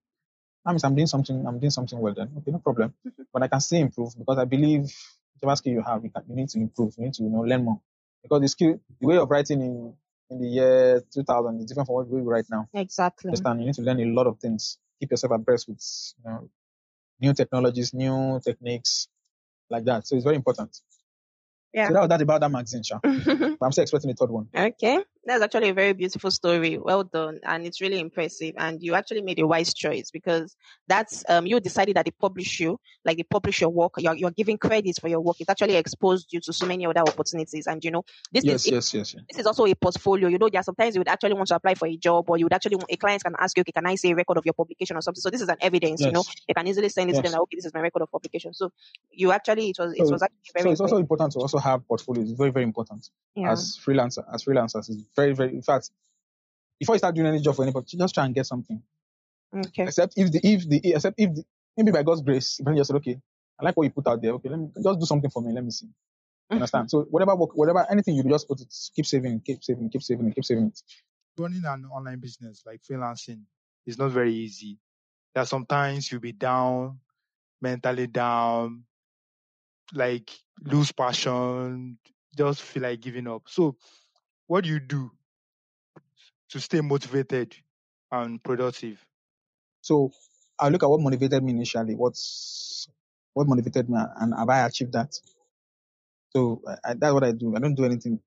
[0.66, 2.30] that means I'm doing something, I'm doing something well then.
[2.38, 2.94] Okay, no problem.
[3.34, 4.92] But I can still improve because I believe
[5.40, 7.40] whatever skill you have, you, can, you need to improve, you need to you know
[7.40, 7.82] learn more.
[8.22, 9.94] Because the skill, the way of writing in
[10.30, 12.68] in the year 2000 is different from what we write now.
[12.74, 13.30] Exactly.
[13.30, 13.62] Understand?
[13.62, 14.78] You need to learn a lot of things.
[15.00, 15.82] Keep yourself abreast with
[16.24, 16.50] you know,
[17.22, 19.08] new technologies, new techniques,
[19.70, 20.06] like that.
[20.06, 20.82] So it's very important.
[21.74, 21.88] Yeah.
[21.88, 23.00] So that was that about that magazine, Sha.
[23.04, 24.48] But I'm still expecting the third one.
[24.56, 26.78] Okay, that's actually a very beautiful story.
[26.78, 28.56] Well done, and it's really impressive.
[28.58, 30.56] And you actually made a wise choice because
[30.88, 33.94] that's um you decided that they publish you, like they publish your work.
[33.98, 35.40] You're you're giving credits for your work.
[35.40, 37.68] It actually exposed you to so many other opportunities.
[37.68, 39.24] And you know, this Yes, is yes, yes, yes.
[39.30, 40.30] this is also a portfolio.
[40.30, 42.38] You know, there are sometimes you would actually want to apply for a job, or
[42.38, 44.38] you would actually want, a client can ask you, okay, can I see a record
[44.38, 45.22] of your publication or something?
[45.22, 46.02] So this is an evidence.
[46.02, 47.26] You know, you can easily send it to them.
[47.26, 47.34] Yes.
[47.34, 48.54] Like, okay, this is my record of publication.
[48.54, 48.72] So
[49.12, 51.58] you actually it was it So- was actually very So it's also important to also
[51.58, 52.30] have portfolios.
[52.30, 53.52] It's very, very important yeah.
[53.52, 54.24] as freelancer.
[54.34, 55.54] As freelancers, it's very, very.
[55.54, 55.92] In fact,
[56.80, 58.82] before you start doing any job for anybody, just try and get something.
[59.54, 59.84] okay.
[59.84, 61.44] Except if the if the except if the,
[61.76, 63.20] maybe by God's grace, the person just said, okay,
[63.60, 64.32] I like what you put out there.
[64.34, 65.52] Okay, let me just do something for me.
[65.54, 65.88] Let me see.
[65.88, 66.56] You mm-hmm.
[66.56, 66.90] understand?
[66.90, 68.74] So whatever work, whatever anything you do, just put it.
[68.96, 70.82] Keep saving, keep saving, keep saving, keep saving it.
[71.38, 73.42] running an online business like freelancing
[73.86, 74.78] is not very easy.
[75.34, 77.00] There are sometimes you'll be down,
[77.62, 78.84] mentally down,
[79.94, 80.30] like
[80.64, 81.98] lose passion,
[82.38, 83.44] just feel like giving up.
[83.48, 83.78] So,
[84.48, 85.12] what do you do
[86.50, 87.56] to stay motivated
[88.12, 89.06] and productive?
[89.82, 90.12] So
[90.60, 91.96] I look at what motivated me initially.
[91.96, 92.88] What's
[93.34, 95.14] what motivated me, and have I achieved that?
[96.30, 97.56] So I, that's what I do.
[97.56, 98.20] I don't do anything.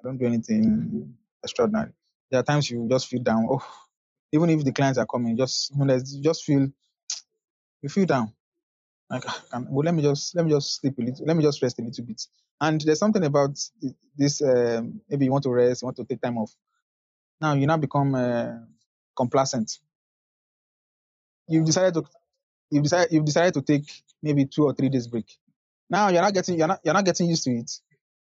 [0.00, 1.92] I don't do anything extraordinary.
[2.30, 3.46] There are times you just feel down.
[3.50, 3.64] Oh,
[4.32, 6.68] even if the clients are coming, just you, know, just feel
[7.82, 8.32] you feel down.
[9.12, 11.26] Like, can, well, let me just let me just sleep a little.
[11.26, 12.22] Let me just rest a little bit.
[12.62, 13.58] And there's something about
[14.16, 14.40] this.
[14.40, 16.50] Um, maybe you want to rest, you want to take time off.
[17.38, 18.54] Now you now become uh,
[19.14, 19.78] complacent.
[21.46, 22.04] You've decided to
[22.70, 23.84] you've decided you've decided to take
[24.22, 25.26] maybe two or three days break.
[25.90, 27.70] Now you're not getting you're not you're not getting used to it.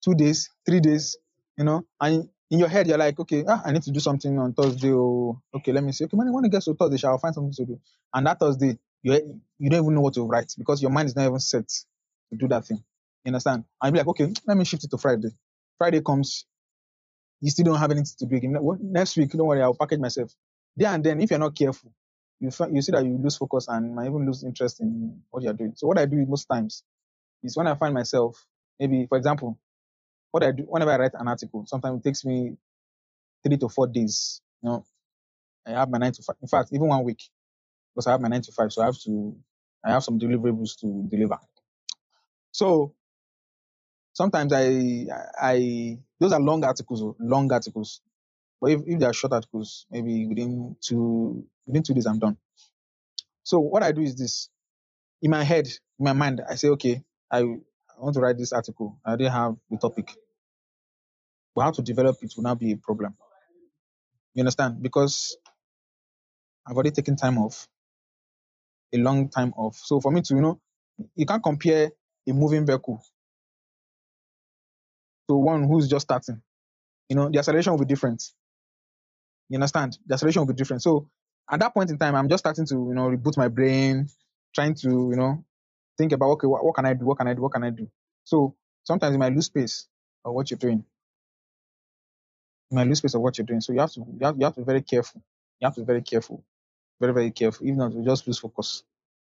[0.02, 1.18] Two days, three days,
[1.58, 4.38] you know, and in your head you're like, okay, ah, I need to do something
[4.38, 4.92] on Thursday.
[4.92, 6.04] Oh, okay, let me see.
[6.04, 7.80] Okay, when, when it gets to Thursday, shall I find something to do?
[8.14, 11.16] And that Thursday, you you don't even know what to write because your mind is
[11.16, 12.78] not even set to do that thing.
[13.24, 13.64] You understand?
[13.82, 15.30] And be like, okay, let me shift it to Friday.
[15.78, 16.46] Friday comes,
[17.40, 18.78] you still don't have anything to do.
[18.80, 20.32] Next week, don't worry, I'll package myself.
[20.76, 21.92] There and then, if you're not careful,
[22.40, 25.42] you fi- you see that you lose focus and might even lose interest in what
[25.42, 25.74] you're doing.
[25.76, 26.84] So what I do most times
[27.44, 28.44] is when I find myself,
[28.80, 29.58] maybe for example,
[30.32, 32.56] what I do whenever I write an article, sometimes it takes me
[33.46, 34.42] three to four days.
[34.62, 34.84] You know,
[35.66, 36.36] I have my nine to five.
[36.42, 37.22] In fact, even one week
[37.94, 39.36] because I have my nine to five, so I have to
[39.84, 41.38] I have some deliverables to deliver.
[42.52, 42.94] So
[44.12, 45.06] sometimes I
[45.40, 48.00] I those are long articles, oh, long articles.
[48.60, 52.36] But if, if they are short articles, maybe within two within two days I'm done.
[53.44, 54.50] So what I do is this:
[55.22, 57.42] in my head, in my mind, I say, okay, I,
[57.98, 58.98] want to write this article.
[59.04, 60.14] I already have the topic,
[61.54, 63.16] but how to develop it will not be a problem.
[64.34, 64.82] You understand?
[64.82, 65.36] Because
[66.66, 67.66] I've already taken time off,
[68.94, 69.76] a long time off.
[69.76, 70.60] So for me to, you know,
[71.14, 71.90] you can't compare
[72.28, 73.02] a moving vehicle
[75.28, 76.42] to one who's just starting.
[77.08, 78.22] You know, the acceleration will be different.
[79.48, 79.98] You understand?
[80.06, 80.82] The acceleration will be different.
[80.82, 81.08] So
[81.50, 84.08] at that point in time, I'm just starting to, you know, reboot my brain,
[84.54, 85.44] trying to, you know,
[85.96, 87.04] think about okay, what, what can I do?
[87.06, 87.42] What can I do?
[87.42, 87.90] What can I do?
[88.24, 89.86] So sometimes you might lose space
[90.24, 90.84] of what you're doing.
[92.70, 93.60] You might lose space of what you're doing.
[93.60, 95.22] So you have to you have, you have to be very careful.
[95.60, 96.44] You have to be very careful.
[97.00, 97.66] Very, very careful.
[97.66, 98.82] If not, you just lose focus.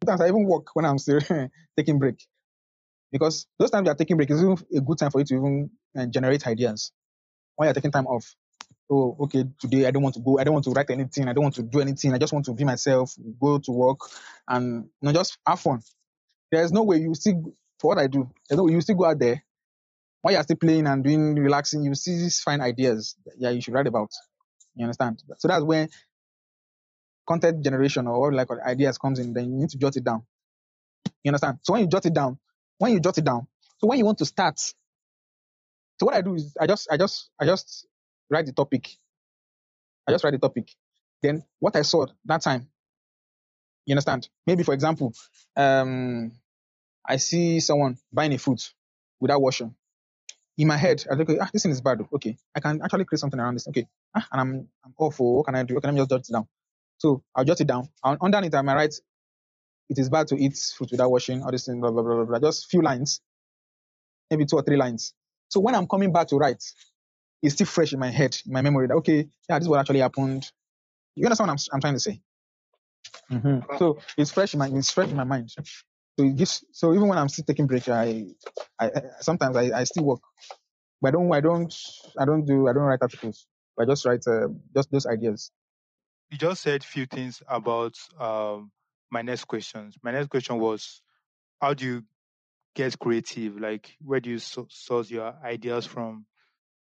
[0.03, 1.20] Sometimes I even work when I'm still
[1.78, 2.26] taking break.
[3.12, 5.36] Because those times you are taking break is even a good time for you to
[5.36, 6.91] even uh, generate ideas.
[7.55, 8.36] When you're taking time off.
[8.91, 11.34] Oh, okay, today I don't want to go, I don't want to write anything, I
[11.34, 13.99] don't want to do anything, I just want to be myself, go to work
[14.47, 15.82] and you know, just have fun.
[16.51, 17.34] There's no way you see,
[17.80, 19.43] for what I do, there's no way you still go out there
[20.22, 23.62] while you're still playing and doing relaxing, you see these fine ideas that yeah, you
[23.62, 24.12] should write about.
[24.76, 25.22] You understand?
[25.38, 25.89] So that's when
[27.30, 30.23] content generation or like ideas comes in, then you need to jot it down.
[31.23, 31.59] You understand?
[31.63, 32.39] So when you jot it down,
[32.80, 33.47] when you jot it down,
[33.80, 34.73] so when you want to start, so
[36.07, 37.88] what I do is I just I just I just
[38.30, 38.89] write the topic.
[40.07, 40.71] I just write the topic.
[41.23, 42.69] Then what I saw that time,
[43.86, 44.30] you understand?
[44.47, 45.13] Maybe for example,
[45.57, 46.34] um
[47.07, 48.73] I see someone buying a fruit
[49.19, 49.75] without washing.
[50.57, 52.01] In my head, I think, ah, this thing is bad.
[52.13, 53.67] Okay, I can actually create something around this.
[53.69, 55.38] Okay, ah, and I'm I'm awful.
[55.38, 55.77] What can I do?
[55.77, 56.47] Okay, let me just jot it down.
[56.99, 57.89] So I'll jot it down.
[58.03, 58.93] And underneath, I might write,
[59.89, 61.41] it is bad to eat fruit without washing.
[61.43, 62.39] All this thing, blah blah blah blah blah.
[62.39, 63.21] Just few lines,
[64.29, 65.13] maybe two or three lines.
[65.49, 66.63] So when I'm coming back to write,
[67.41, 68.87] it's still fresh in my head, in my memory.
[68.87, 70.45] That okay, yeah, this is what actually happened.
[71.15, 72.21] You understand what I'm, I'm trying to say?
[73.29, 75.51] hmm So it's fresh in my it's fresh in my mind.
[75.51, 76.65] So it gives.
[76.73, 78.25] So even when I'm still taking break, I,
[78.79, 80.21] I, I sometimes I, I still work,
[81.01, 81.73] but I don't I don't
[82.19, 83.47] I don't do I don't write articles.
[83.79, 85.51] I just write uh, just those ideas.
[86.32, 88.71] You just said few things about um,
[89.11, 89.95] my next questions.
[90.03, 91.01] My next question was,
[91.59, 92.03] how do you
[92.75, 93.59] get creative?
[93.59, 96.25] Like, where do you source your ideas from?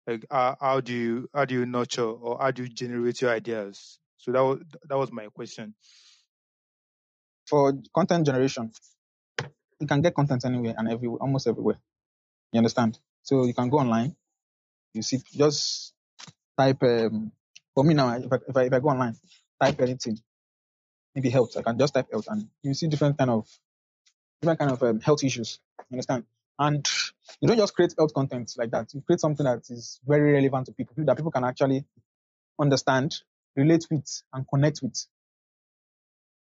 [0.07, 3.31] Like, uh, how do you how do you nurture or how do you generate your
[3.31, 3.99] ideas?
[4.17, 5.75] So that was that was my question.
[7.45, 8.71] For content generation,
[9.79, 11.79] you can get content anywhere and everywhere, almost everywhere.
[12.51, 12.99] You understand?
[13.23, 14.15] So you can go online.
[14.93, 15.93] You see, just
[16.57, 16.81] type.
[16.83, 17.31] Um,
[17.73, 19.15] for me now, if I, if I if I go online,
[19.61, 20.19] type anything,
[21.15, 21.57] maybe health.
[21.57, 23.47] I can just type health, and you see different kind of
[24.41, 25.59] different kind of um, health issues.
[25.89, 26.25] You understand?
[26.59, 26.87] And
[27.41, 28.93] you don't just create health content like that.
[28.93, 31.85] You create something that is very relevant to people, that people can actually
[32.59, 33.15] understand,
[33.55, 35.05] relate with, and connect with.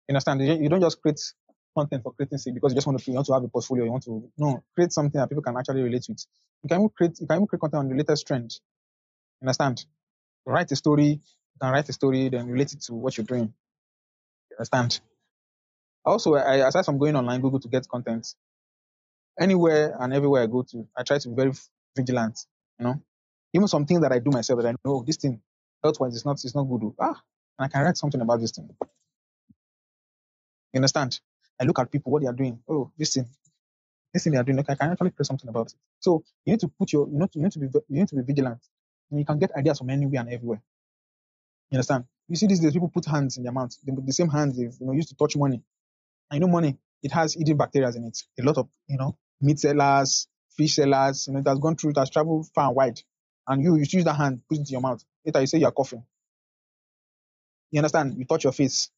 [0.07, 0.41] You understand?
[0.41, 1.21] You don't you don't just create
[1.77, 3.85] content for creating sake because you just want to you want to have a portfolio.
[3.85, 6.25] You want to no create something that people can actually relate with.
[6.63, 8.51] You can even create you can even create content on the latest trend.
[9.41, 9.85] You understand?
[10.45, 11.05] Write a story.
[11.05, 13.53] You can write a story, then relate it to what you're doing.
[14.51, 15.01] You understand?
[16.05, 18.27] Also, I, aside from going online Google to get content,
[19.39, 21.51] anywhere and everywhere I go to, I try to be very
[21.95, 22.39] vigilant.
[22.79, 23.01] You know,
[23.53, 25.41] even some things that I do myself that I know this thing
[25.83, 26.83] health wise is not it's not good.
[26.83, 27.21] oh, Ah,
[27.59, 28.69] and I can write something about this thing.
[30.73, 31.19] You understand?
[31.61, 32.59] I look at people what they are doing.
[32.69, 33.27] Oh, this thing,
[34.13, 34.59] this thing they are doing.
[34.59, 35.75] Okay, I can actually create something about it.
[35.99, 38.15] So you need to put your you know you need to be you need to
[38.15, 38.59] be vigilant.
[39.11, 40.61] And you can get ideas from anywhere and everywhere.
[41.69, 42.05] You understand?
[42.27, 43.75] You see these days people put hands in their mouth.
[43.83, 45.61] The, the same hands they've you know used to touch money.
[46.29, 48.17] And you know money, it has hidden bacteria in it.
[48.39, 51.91] A lot of you know meat sellers, fish sellers, you know, it has gone through,
[51.91, 52.99] it has traveled far and wide.
[53.47, 55.03] And you you use that hand, put it in your mouth.
[55.25, 56.03] Later you say you're coughing.
[57.71, 58.15] You understand?
[58.17, 58.89] You touch your face.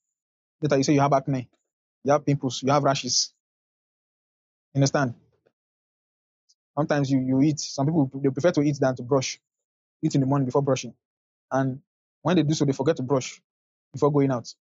[0.62, 1.50] Later you say you have acne,
[2.04, 3.34] you have pimples, you have rashes.
[4.74, 5.16] You understand?
[6.76, 7.60] Sometimes you, you eat.
[7.60, 9.40] Some people they prefer to eat than to brush.
[10.04, 10.94] Eat in the morning before brushing.
[11.52, 11.80] And
[12.22, 13.42] when they do so, they forget to brush
[13.94, 14.54] before going out.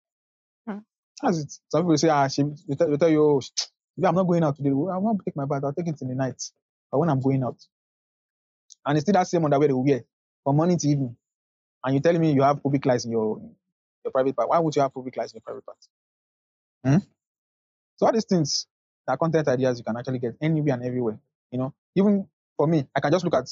[0.67, 0.79] Hmm.
[1.21, 1.51] That's it.
[1.69, 3.41] Some people say, ah, she, they, tell, they tell you, oh,
[3.97, 4.69] yeah, I'm not going out today.
[4.69, 5.63] I won't take my bath.
[5.63, 6.41] I'll take it in the night.
[6.91, 7.57] But when I'm going out,
[8.85, 10.01] and it's still that same underwear they wear
[10.43, 11.15] from morning to evening,
[11.83, 13.41] and you're telling me you have pubic lice in your
[14.03, 14.49] your private part.
[14.49, 15.77] Why would you have pubic lice in your private part?
[16.85, 17.05] Hmm?
[17.97, 18.67] So all these things
[19.07, 21.19] are content ideas you can actually get anywhere and everywhere.
[21.51, 22.27] You know, even
[22.57, 23.47] for me, I can just look at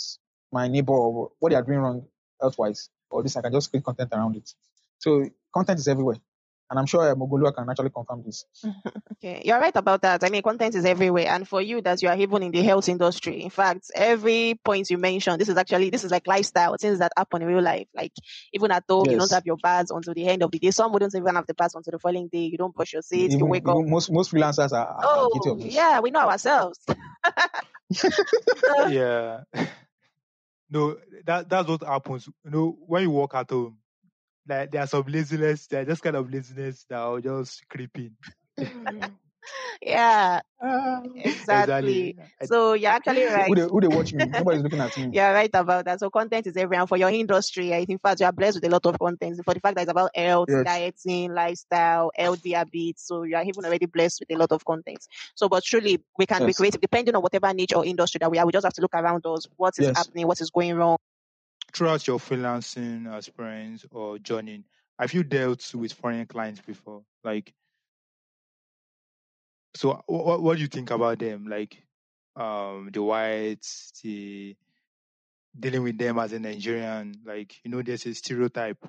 [0.51, 2.05] my neighbor or what they are doing wrong
[2.41, 4.53] elsewise, or this I can just create content around it.
[4.99, 6.17] So content is everywhere,
[6.69, 8.45] and I'm sure um, Mogolua can actually confirm this.
[9.13, 10.23] Okay, you're right about that.
[10.23, 12.87] I mean, content is everywhere, and for you that you are even in the health
[12.87, 13.41] industry.
[13.43, 17.11] In fact, every point you mentioned, this is actually this is like lifestyle things that
[17.17, 17.87] happen in real life.
[17.93, 18.13] Like
[18.53, 20.71] even at home, you don't have your baths until the end of the day.
[20.71, 22.45] Some wouldn't even have the baths until the following day.
[22.45, 23.35] You don't brush your teeth.
[23.37, 23.79] You Even, wake up.
[23.87, 25.73] most most freelancers are, are are guilty Oh, of this.
[25.75, 26.79] yeah, we know ourselves.
[28.89, 29.41] yeah.
[30.69, 32.27] No, that that's what happens.
[32.45, 33.77] You know, when you work at home,
[34.47, 38.15] like there's some laziness, there's just kind of laziness that will just creep in.
[39.81, 41.01] yeah, Ah.
[41.15, 42.15] exactly.
[42.15, 42.15] Exactly.
[42.41, 43.47] So you're actually right.
[43.47, 44.27] who they who they watch me?
[44.35, 45.11] Nobody's looking at me.
[45.11, 45.99] You're right about that.
[45.99, 46.81] So content is everywhere.
[46.81, 48.97] And for your industry, I think, in fact, you are blessed with a lot of
[48.99, 49.39] content.
[49.45, 50.63] For the fact that it's about health, Yes.
[50.63, 53.07] dieting, lifestyle, healthy habits.
[53.07, 55.05] So you are even already blessed with a lot of content.
[55.35, 58.37] So, but truly, we can be creative depending on whatever niche or industry that we
[58.37, 58.45] are.
[58.45, 59.47] We just have to look around us.
[59.57, 59.95] What is Yes.
[59.95, 60.27] happening?
[60.27, 60.97] What is going wrong?
[61.73, 64.63] throughout your freelancing experience or journey,
[64.99, 67.03] have you dealt with foreign clients before?
[67.23, 67.53] Like,
[69.75, 71.47] so what, what do you think about them?
[71.47, 71.81] Like,
[72.35, 74.55] um, the whites, the
[75.57, 78.85] dealing with them as a Nigerian, like, you know, there's a stereotype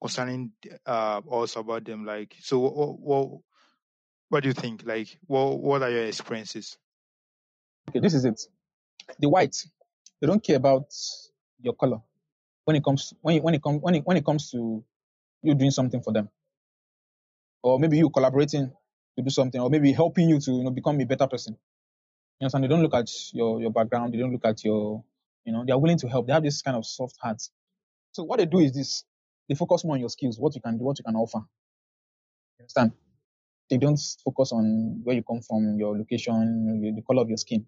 [0.00, 0.52] concerning
[0.86, 2.04] uh, us about them.
[2.04, 3.40] Like, so what, what,
[4.28, 4.82] what do you think?
[4.86, 6.78] Like, what, what are your experiences?
[7.88, 8.40] Okay, this is it.
[9.18, 9.68] The whites,
[10.20, 10.86] they don't care about
[11.60, 12.00] your color
[12.64, 14.84] when it comes when it, when it comes when it, when it comes to
[15.42, 16.28] you doing something for them,
[17.62, 18.70] or maybe you collaborating
[19.20, 21.56] to do something, or maybe helping you to you know become a better person.
[22.40, 22.64] You understand?
[22.64, 24.14] They don't look at your your background.
[24.14, 25.04] They don't look at your
[25.44, 26.26] you know they are willing to help.
[26.26, 27.42] They have this kind of soft heart.
[28.12, 29.04] So what they do is this:
[29.48, 31.38] they focus more on your skills, what you can do, what you can offer.
[32.58, 32.92] You understand?
[33.68, 37.66] They don't focus on where you come from, your location, the color of your skin.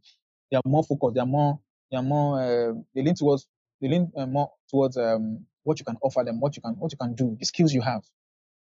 [0.50, 1.14] They are more focused.
[1.14, 1.60] They are more.
[1.90, 2.40] They are more.
[2.40, 3.46] Uh, they lean towards.
[3.80, 6.92] They lean uh, more towards um, what you can offer them, what you can, what
[6.92, 8.02] you can do, the skills you have.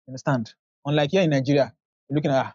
[0.06, 0.52] You understand?
[0.84, 1.74] Unlike here in Nigeria,
[2.10, 2.52] looking at ah,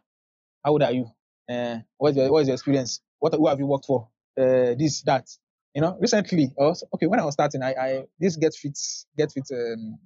[0.63, 1.05] how old are you?
[1.49, 3.01] Uh, what's your what's your experience?
[3.19, 4.09] What who have you worked for?
[4.37, 5.27] Uh, this that.
[5.75, 8.77] You know, recently, okay, when I was starting, I, I this get fit,
[9.17, 9.97] get fit, um,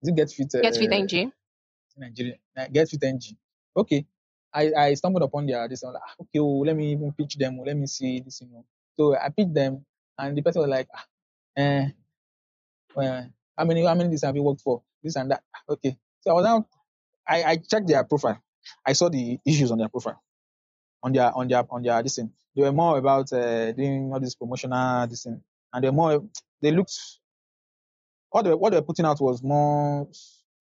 [0.00, 1.30] is it get fit, uh, Get fit NG.
[1.98, 2.36] Nigeria,
[2.72, 3.36] get fit NG.
[3.76, 4.06] Okay,
[4.54, 5.84] I, I stumbled upon their this.
[5.84, 7.58] I was like, ah, okay, oh, let me even pitch them.
[7.60, 8.40] oh, Let me see this.
[8.40, 8.64] You know,
[8.98, 9.84] so I pitched them,
[10.16, 11.04] and the person was like, ah,
[11.58, 11.88] eh,
[12.96, 14.82] well, how many how many this have you worked for?
[15.02, 15.42] This and that.
[15.54, 16.66] Ah, Okay, so I was now
[17.28, 18.40] I, I checked their profile.
[18.86, 20.22] I saw the issues on their profile,
[21.02, 22.32] on their on their on their this thing.
[22.56, 25.42] They were more about uh, doing all this promotional this thing,
[25.72, 26.24] and they're more
[26.62, 26.96] they looked
[28.30, 30.08] what they what they were putting out was more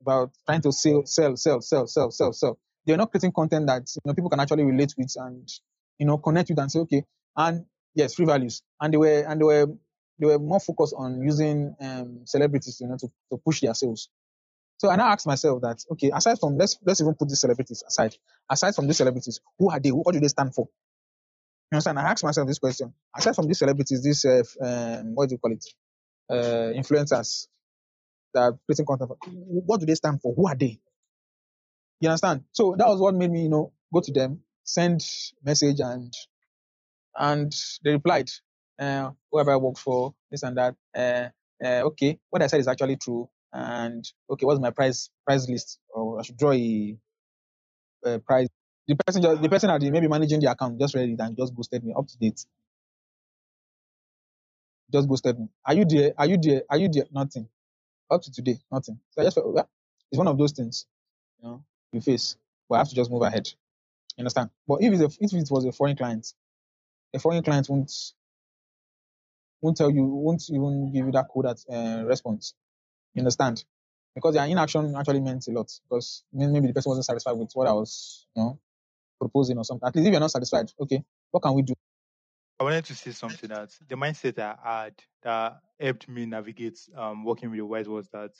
[0.01, 2.57] about trying to sell sell sell sell sell sell sell.
[2.85, 5.49] They're not creating content that you know people can actually relate with and
[5.99, 7.03] you know connect with and say okay
[7.35, 9.67] and yes free values and they were and they were
[10.19, 14.09] they were more focused on using um, celebrities you know to, to push their sales.
[14.77, 17.39] So and I now asked myself that okay, aside from let's let's even put these
[17.41, 18.15] celebrities aside.
[18.49, 19.89] Aside from these celebrities, who are they?
[19.89, 20.67] What do they stand for?
[21.71, 21.99] You understand?
[21.99, 22.93] I asked myself this question.
[23.15, 25.65] Aside from these celebrities, these uh, um, what do you call it?
[26.29, 27.47] Uh, influencers
[28.33, 29.09] that are creating content.
[29.09, 30.33] For, what do they stand for?
[30.35, 30.79] Who are they?
[31.99, 32.43] You understand?
[32.51, 35.01] So that was what made me, you know, go to them, send
[35.43, 36.13] message, and
[37.17, 37.51] and
[37.83, 38.29] they replied,
[38.79, 40.75] uh, whoever I work for, this and that.
[40.95, 41.29] Uh,
[41.65, 43.27] uh, okay, what I said is actually true.
[43.53, 45.79] And okay, what's my price price list?
[45.89, 46.97] Or I should draw a,
[48.05, 48.47] a price.
[48.87, 51.55] The person, just, the person that maybe managing the account just read it and just
[51.55, 52.45] ghosted me up to date.
[54.91, 55.49] Just ghosted me.
[55.65, 56.13] Are you there?
[56.17, 56.63] Are you there?
[56.69, 57.05] Are you there?
[57.11, 57.47] Nothing.
[58.09, 58.99] Up to today, nothing.
[59.11, 59.69] So I just felt, well,
[60.11, 60.85] it's one of those things,
[61.41, 62.37] you know, you face.
[62.69, 63.47] But I have to just move ahead.
[64.17, 64.49] You understand?
[64.67, 66.33] But if a, if it was a foreign client,
[67.13, 67.91] a foreign client won't
[69.61, 72.53] won't tell you, won't even give you that cold uh, response.
[73.17, 73.65] You understand?
[74.13, 75.71] Because their inaction actually meant a lot.
[75.89, 78.59] Because maybe the person wasn't satisfied with what I was, you know,
[79.19, 79.87] proposing or something.
[79.87, 81.73] At least if you're not satisfied, okay, what can we do?
[82.59, 84.93] I wanted to say something that the mindset I had
[85.23, 88.31] that helped me navigate um, working with the white was that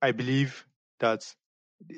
[0.00, 0.64] I believe
[1.00, 1.26] that,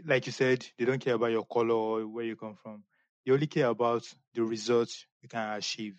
[0.06, 2.82] like you said, they don't care about your color or where you come from.
[3.26, 5.96] They only care about the results you can achieve.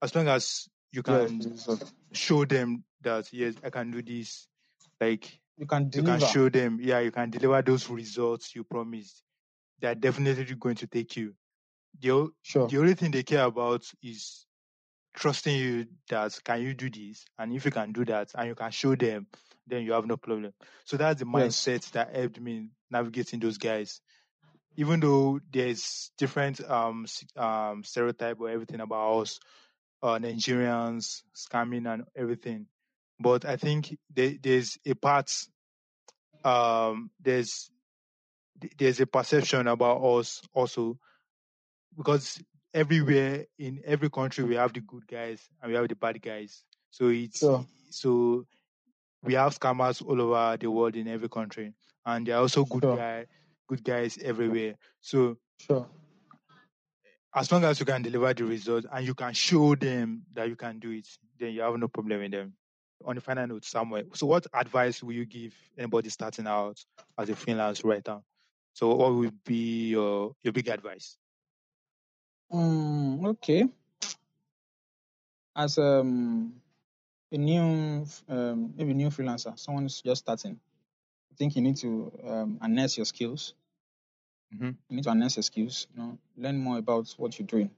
[0.00, 1.92] As long as you can result.
[2.12, 4.46] show them that yes, I can do this.
[5.02, 6.10] Like You can deliver.
[6.10, 9.22] you can show them, yeah, you can deliver those results you promised.
[9.80, 11.34] They're definitely going to take you.
[12.00, 12.68] The, Sure.
[12.68, 14.46] the only thing they care about is
[15.14, 17.24] trusting you that can you do this?
[17.38, 19.26] And if you can do that and you can show them,
[19.66, 20.52] then you have no problem.
[20.84, 21.54] So that's the Yes.
[21.56, 24.00] mindset that helped me navigating those guys.
[24.76, 29.40] Even though there's different um um stereotype or everything about us,
[30.02, 32.66] uh, Nigerians scamming and everything,
[33.22, 35.32] but I think there, there's a part
[36.44, 37.70] um there's
[38.78, 40.98] there's a perception about us also
[41.96, 42.42] because
[42.74, 46.64] everywhere in every country we have the good guys and we have the bad guys.
[46.90, 47.64] So it's Sure.
[47.90, 48.46] so
[49.22, 52.82] we have scammers all over the world in every country, and there are also good
[52.82, 52.96] Sure.
[52.96, 53.26] guy
[53.68, 54.74] good guys everywhere.
[55.00, 55.88] So Sure.
[57.34, 60.56] as long as you can deliver the result and you can show them that you
[60.56, 61.06] can do it,
[61.38, 62.54] then you have no problem with them.
[63.06, 64.04] On the final note, Samuel.
[64.14, 66.84] So what advice will you give anybody starting out
[67.18, 68.20] as a freelance writer?
[68.74, 71.16] So what would be your your big advice?
[72.52, 73.68] Mm, okay.
[75.56, 76.60] As um
[77.32, 80.60] a new um maybe new freelancer, someone's just starting.
[81.32, 83.54] I think you need to um enhance your skills.
[84.52, 85.88] hmm You need to enhance your skills.
[85.92, 87.70] You know, learn more about what you're doing.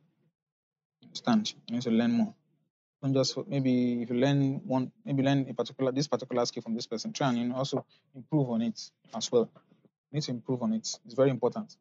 [1.03, 1.55] Understand?
[1.69, 2.35] You need to learn more.
[3.05, 6.75] Don't just maybe if you learn one, maybe learn a particular this particular skill from
[6.75, 7.13] this person.
[7.13, 7.85] Try and also
[8.15, 8.81] improve on it
[9.15, 9.51] as well.
[10.11, 10.89] You need to improve on it.
[11.05, 11.77] It's very important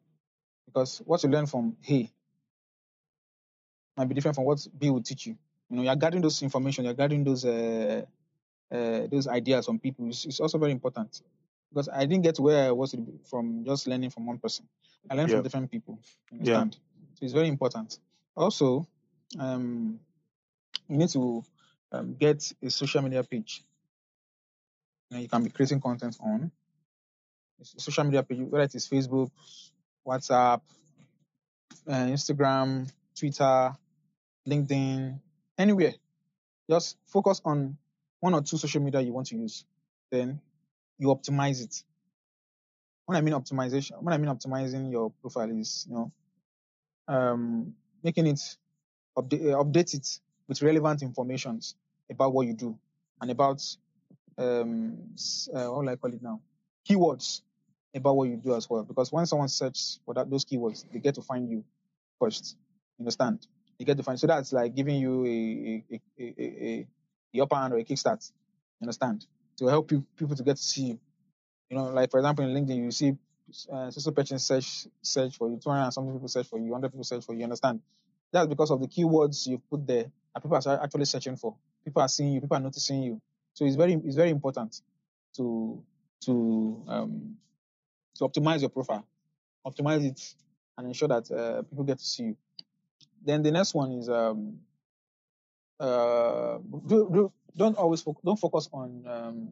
[0.66, 2.10] because what you learn from A
[3.96, 5.38] might be different from what B will teach you.
[5.70, 8.02] You know, you're gathering those information, you're gathering those uh,
[8.70, 10.06] uh, those ideas from people.
[10.08, 11.22] It's, it's also very important
[11.70, 12.94] because I didn't get where I was
[13.30, 14.68] from just learning from one person.
[15.08, 15.36] I learned Yeah.
[15.36, 15.98] from different people.
[16.30, 16.58] You Yeah.
[16.60, 16.76] understand?
[17.14, 17.98] So it's very important.
[18.36, 18.86] Also,
[19.40, 20.00] um,
[20.88, 21.44] you need to
[21.92, 23.62] um, get a social media page.
[25.10, 26.50] Know, you can be creating content on
[27.62, 29.30] social media page, whether it is Facebook,
[30.06, 30.60] WhatsApp,
[31.88, 33.72] uh, Instagram, Twitter,
[34.48, 35.18] LinkedIn,
[35.58, 35.94] anywhere.
[36.68, 37.76] Just focus on
[38.20, 39.64] one or two social media you want to use.
[40.10, 40.40] Then
[40.98, 41.82] you optimize it.
[43.06, 46.12] When I mean optimization, when I mean optimizing your profile is, you know,
[47.06, 48.40] um, making it
[49.16, 51.74] update, uh, update it with relevant informations
[52.10, 52.78] about what you do
[53.20, 53.62] and about
[54.36, 54.98] um,
[55.54, 56.40] uh, I call it now?
[56.88, 57.42] Keywords
[57.94, 58.82] about what you do as well.
[58.82, 61.64] Because when someone searches for that those keywords, they get to find you
[62.20, 62.56] first.
[62.98, 63.46] You understand?
[63.78, 64.18] You get to find.
[64.18, 66.86] So that's like giving you a a a, a,
[67.34, 68.30] a, upper hand or a kickstart.
[68.80, 69.26] You understand?
[69.58, 70.98] To help you people to get to see you.
[71.70, 73.16] You know, like for example in LinkedIn, you see
[73.72, 76.90] uh, social person search search for you, 200 and something people search for you, 100
[76.90, 77.38] people search for you.
[77.38, 77.80] you Understand?
[78.32, 80.06] That's because of the keywords you put there
[80.42, 81.54] people are actually searching for.
[81.84, 82.40] People are seeing you.
[82.40, 83.20] People are noticing you.
[83.54, 84.80] So it's very it's very important
[85.36, 85.82] to
[86.22, 87.36] to um
[88.16, 89.06] to optimize your profile,
[89.66, 90.34] optimize it,
[90.78, 92.36] and ensure that uh, people get to see you.
[93.24, 94.58] Then the next one is um
[95.80, 99.48] uh do, do, don't always foc don't focus on um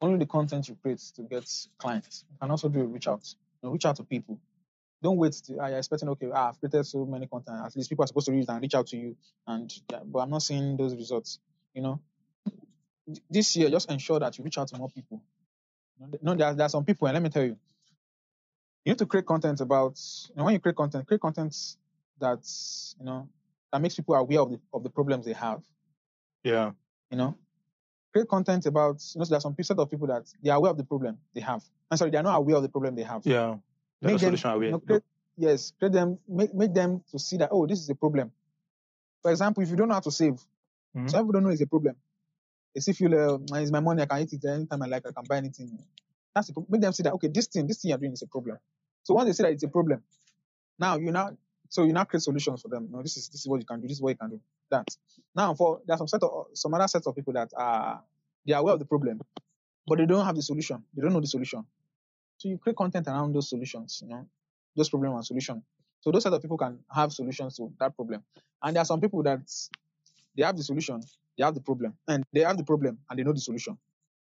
[0.00, 2.24] only the content you create to get clients.
[2.30, 3.22] You can also do a reach out.
[3.62, 4.38] You know, reach out to people.
[5.02, 7.64] Don't wait to ah, you're expecting okay, ah, I've created so many content.
[7.64, 9.16] At least people are supposed to read and reach out to you.
[9.46, 11.38] And yeah, but I'm not seeing those results.
[11.74, 12.00] You know,
[13.30, 15.22] this year just ensure that you reach out to more people.
[15.98, 17.56] You know, no, there, there are some people, and let me tell you,
[18.84, 19.98] you need to create content about.
[20.28, 21.56] You know, when you create content, create content
[22.18, 22.46] that
[22.98, 23.28] you know
[23.72, 25.62] that makes people aware of the of the problems they have.
[26.44, 26.72] Yeah.
[27.10, 27.36] You know,
[28.12, 29.02] create content about.
[29.14, 30.84] You know, so there are some set of people that they are aware of the
[30.84, 31.62] problem they have.
[31.90, 33.22] I'm sorry, they are not aware of the problem they have.
[33.24, 33.56] Yeah.
[34.02, 34.70] Make them, aware.
[34.86, 35.02] create,
[35.36, 38.32] yes, create them, make, make them to see that, oh, this is a problem.
[39.22, 40.40] For example, if you don't know how to save,
[40.96, 41.10] Mhm.
[41.10, 41.96] some people don't know it's a problem.
[42.74, 45.12] They see feel, uh, it's my money, I can eat it anytime I like, I
[45.12, 45.78] can buy anything.
[46.34, 48.26] That's the, make them see that, okay, this thing, this thing you're doing is a
[48.26, 48.58] problem.
[49.02, 50.02] So once they see that it's a problem,
[50.78, 51.36] now you now,
[51.68, 52.88] so you now create solutions for them.
[52.90, 54.40] No, this is, this is what you can do, this is what you can do.
[54.70, 54.86] That.
[55.34, 58.02] Now for, there's some set of, some other set of people that are,
[58.46, 59.20] they are aware of the problem,
[59.86, 60.82] but they don't have the solution.
[60.94, 61.64] They don't know the solution.
[62.40, 64.26] So you create content around those solutions, you know,
[64.74, 65.62] those problem and solution.
[66.00, 68.22] So those set of people can have solutions to that problem.
[68.62, 69.40] And there are some people that
[70.34, 71.02] they have the solution,
[71.36, 73.76] they have the problem, and they have the problem and they know the solution,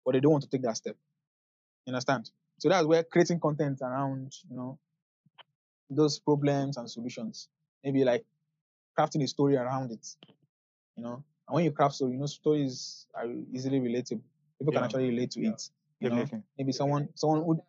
[0.07, 0.95] but they don't want to take that step.
[1.87, 2.31] You understand?
[2.59, 4.79] So that's where creating content around, you know,
[5.91, 7.49] those problems and solutions.
[7.83, 8.25] Maybe like
[8.97, 10.07] crafting a story around it.
[10.97, 14.23] You know, and when you craft story, you know, stories are easily relatable.
[14.61, 15.69] People can actually relate to it.
[15.99, 17.61] You know, maybe someone someone who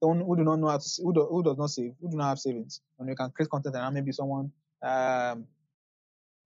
[0.00, 2.28] who do not know how to who, do, who does not save, who do not
[2.30, 5.46] have savings, and you can create content around maybe someone um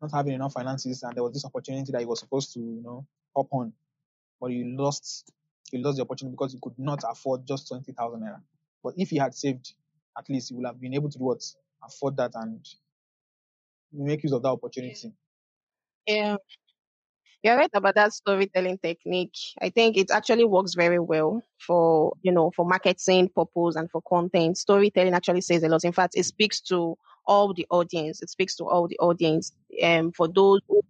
[0.01, 2.83] not having enough finances and there was this opportunity that he was supposed to, you
[2.83, 3.73] know, hop on,
[4.41, 5.31] but you lost
[5.71, 8.41] you lost the opportunity because you could not afford just twenty thousand naira.
[8.83, 9.75] But if he had saved,
[10.19, 11.43] at least he would have been able to do what
[11.85, 12.67] afford that and
[13.93, 15.13] make use of that opportunity.
[16.07, 16.37] Yeah.
[17.43, 19.35] You're right about that storytelling technique.
[19.61, 24.01] I think it actually works very well for, you know, for marketing purpose and for
[24.03, 24.59] content.
[24.59, 25.85] Storytelling actually says a lot.
[25.85, 28.23] In fact, it speaks to all the audience.
[28.23, 29.53] It speaks to all the audience.
[29.83, 30.83] Um, for those who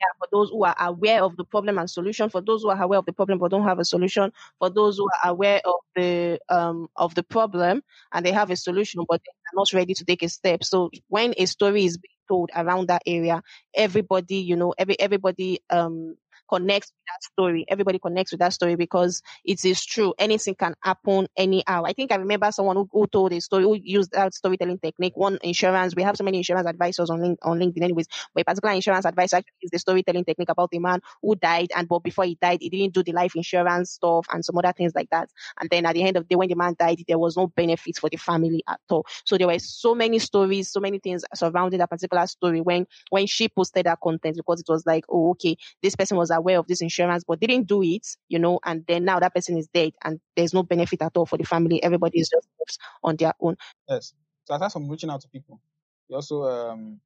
[0.00, 2.82] yeah, for those who are aware of the problem and solution, for those who are
[2.82, 5.74] aware of the problem but don't have a solution, for those who are aware of
[5.96, 7.82] the um of the problem
[8.12, 9.20] and they have a solution but
[9.52, 10.64] they're not ready to take a step.
[10.64, 13.42] So when a story is being told around that area,
[13.74, 16.16] everybody, you know, every everybody um
[16.52, 17.64] connects with that story.
[17.68, 20.12] Everybody connects with that story because it is true.
[20.18, 21.84] Anything can happen anyhow.
[21.84, 25.16] I think I remember someone who, who told a story, who used that storytelling technique.
[25.16, 28.44] One insurance, we have so many insurance advisors on, link, on LinkedIn anyways, but a
[28.44, 32.02] particular insurance advisor actually used the storytelling technique about a man who died and but
[32.02, 35.08] before he died, he didn't do the life insurance stuff and some other things like
[35.10, 35.30] that.
[35.60, 37.46] And then at the end of the day, when the man died, there was no
[37.46, 39.06] benefits for the family at all.
[39.24, 43.26] So there were so many stories, so many things surrounding that particular story when when
[43.26, 46.66] she posted that content because it was like, oh, okay, this person was aware of
[46.66, 49.92] this insurance but didn't do it, you know, and then now that person is dead
[50.04, 51.82] and there's no benefit at all for the family.
[51.82, 53.56] Everybody is just on their own.
[53.88, 54.14] Yes.
[54.44, 55.60] So aside from reaching out to people,
[56.08, 57.00] you also um,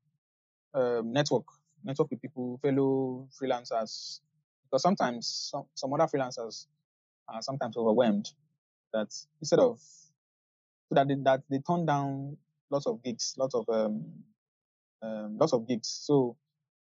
[0.75, 1.45] um network
[1.87, 4.21] network with people, fellow freelancers,
[4.65, 6.67] because sometimes some, some other freelancers
[7.29, 8.31] are sometimes overwhelmed
[8.93, 9.09] that
[9.41, 12.37] instead of so that they, that they turn down
[12.71, 14.05] lots of gigs, lots of um,
[15.03, 15.89] um lots of gigs.
[15.89, 16.37] So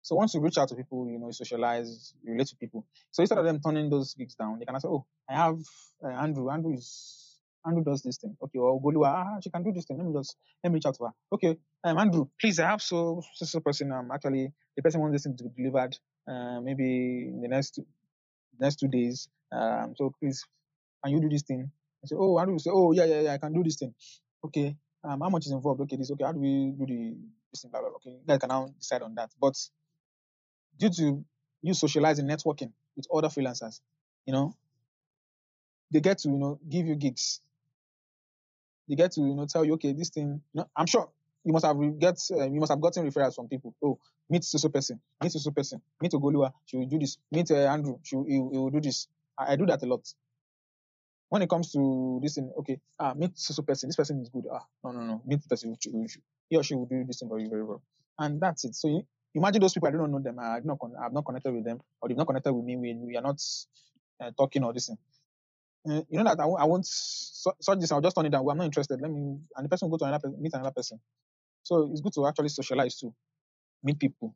[0.03, 2.87] so once you reach out to people, you know, you socialize, you relate to people.
[3.11, 5.59] So instead of them turning those gigs down, they can say, "Oh, I have
[6.05, 6.51] uh, Andrew.
[6.51, 8.37] Andrew is Andrew does this thing.
[8.43, 9.99] Okay, or Golua, ah, she can do this thing.
[9.99, 11.13] Let me just let me reach out to her.
[11.33, 13.93] Okay, um, Andrew, please, I have so so, so person.
[13.93, 15.97] Um, actually, the person wants this thing to be delivered.
[16.29, 17.87] Uh, maybe in the next two,
[18.59, 19.29] next two days.
[19.53, 20.45] Um, so please,
[21.05, 21.71] can you do this thing?
[22.05, 23.95] I say, oh, Andrew say, oh yeah, yeah, yeah, I can do this thing.
[24.45, 25.81] Okay, um, how much is involved?
[25.83, 26.11] Okay, this.
[26.11, 27.15] Okay, how do we do the
[27.53, 27.71] this thing?
[27.71, 27.97] Blah, blah, blah.
[27.97, 29.31] Okay, you guys can now decide on that.
[29.41, 29.55] But
[30.79, 31.25] due to
[31.63, 33.81] you socializing, networking with other freelancers,
[34.27, 34.55] you know,
[35.93, 37.41] they get to, you know, give you gigs.
[38.89, 41.09] They get to, you know, tell you, okay, this thing, you know, I'm sure
[41.45, 43.75] you must have get, uh, you must have gotten referrals from people.
[43.83, 43.99] Oh,
[44.29, 47.19] meet so person, meet so person, meet Ogolua, she will do this.
[47.31, 49.09] Meet uh, Andrew, she will, he, he will do this.
[49.39, 50.07] I, I do that a lot.
[51.29, 53.89] When it comes to this thing, okay, ah, meet so person.
[53.89, 54.45] This person is good.
[54.53, 55.77] Ah, no, no, no, meet the person.
[56.51, 57.83] He or she will do this thing for you very well,
[58.19, 58.75] and that's it.
[58.75, 59.89] So you, imagine those people.
[59.89, 60.39] I do not know them.
[60.39, 60.79] I do not.
[60.79, 62.77] Con- I've not connected with them, or they've not connected with me.
[62.77, 63.41] We, we are not
[64.21, 64.99] uh, talking or this thing.
[65.89, 67.91] Uh, you know that I, won't- won't such this.
[67.93, 68.49] I'll just turn it down.
[68.49, 69.01] I'm not interested.
[69.01, 69.39] Let me.
[69.57, 71.01] And the person will go to another meet another person.
[71.63, 73.15] So it's good to actually socialize too,
[73.83, 74.35] meet people.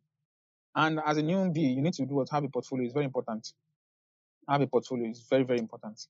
[0.74, 2.84] And as a new B, you need to do what have a portfolio.
[2.84, 3.52] It's very important.
[4.48, 6.06] Have a portfolio is very very important.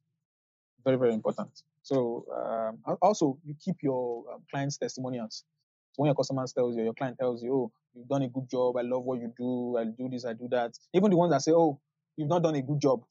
[0.85, 1.51] Very very important.
[1.83, 5.45] So um, also you keep your um, clients' testimonials.
[5.93, 8.49] So when your customers tells you, your client tells you, oh, you've done a good
[8.51, 8.77] job.
[8.77, 9.77] I love what you do.
[9.79, 10.25] I do this.
[10.25, 10.73] I do that.
[10.95, 11.81] Even the ones that say, oh,
[12.17, 13.03] you've not done a good job.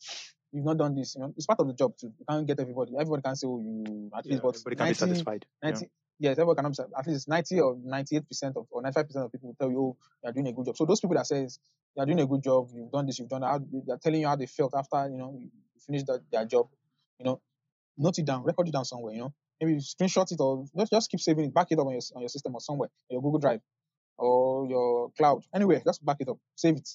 [0.51, 1.15] You've not done this.
[1.15, 2.13] You know, it's part of the job too.
[2.17, 2.93] You can't get everybody.
[2.97, 5.45] Everybody can say, oh, you at Yeah, least, but everybody can be 90, satisfied.
[5.63, 5.69] Yeah.
[5.71, 9.25] 90 yes, everyone can be at least 90 or 98 percent of or 95 percent
[9.25, 10.77] of people will tell you, oh, you're doing a good job.
[10.77, 11.59] So those people that says
[11.95, 14.35] you're doing a good job, you've done this, you've done that, they're telling you how
[14.35, 15.49] they felt after you know you
[15.85, 16.67] finished that, their job.
[17.19, 17.41] You know,
[17.97, 19.13] note it down, record it down somewhere.
[19.13, 21.93] You know, maybe screenshot it or just just keep saving it, back it up on
[21.93, 23.61] your on your system or somewhere, your Google Drive
[24.17, 25.43] or your cloud.
[25.53, 26.89] Anywhere, just back it up, save it.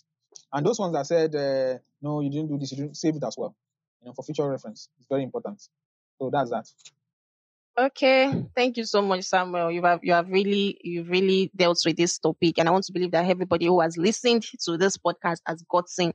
[0.52, 3.24] And those ones that said, uh, no, you didn't do this, you didn't save it
[3.24, 3.54] as well.
[4.00, 5.62] You know, for future reference, it's very important.
[6.18, 6.66] So that's that.
[7.78, 9.70] Okay, thank you so much, Samuel.
[9.70, 12.92] You have you have really you've really dealt with this topic, and I want to
[12.92, 16.12] believe that everybody who has listened to this podcast has gotten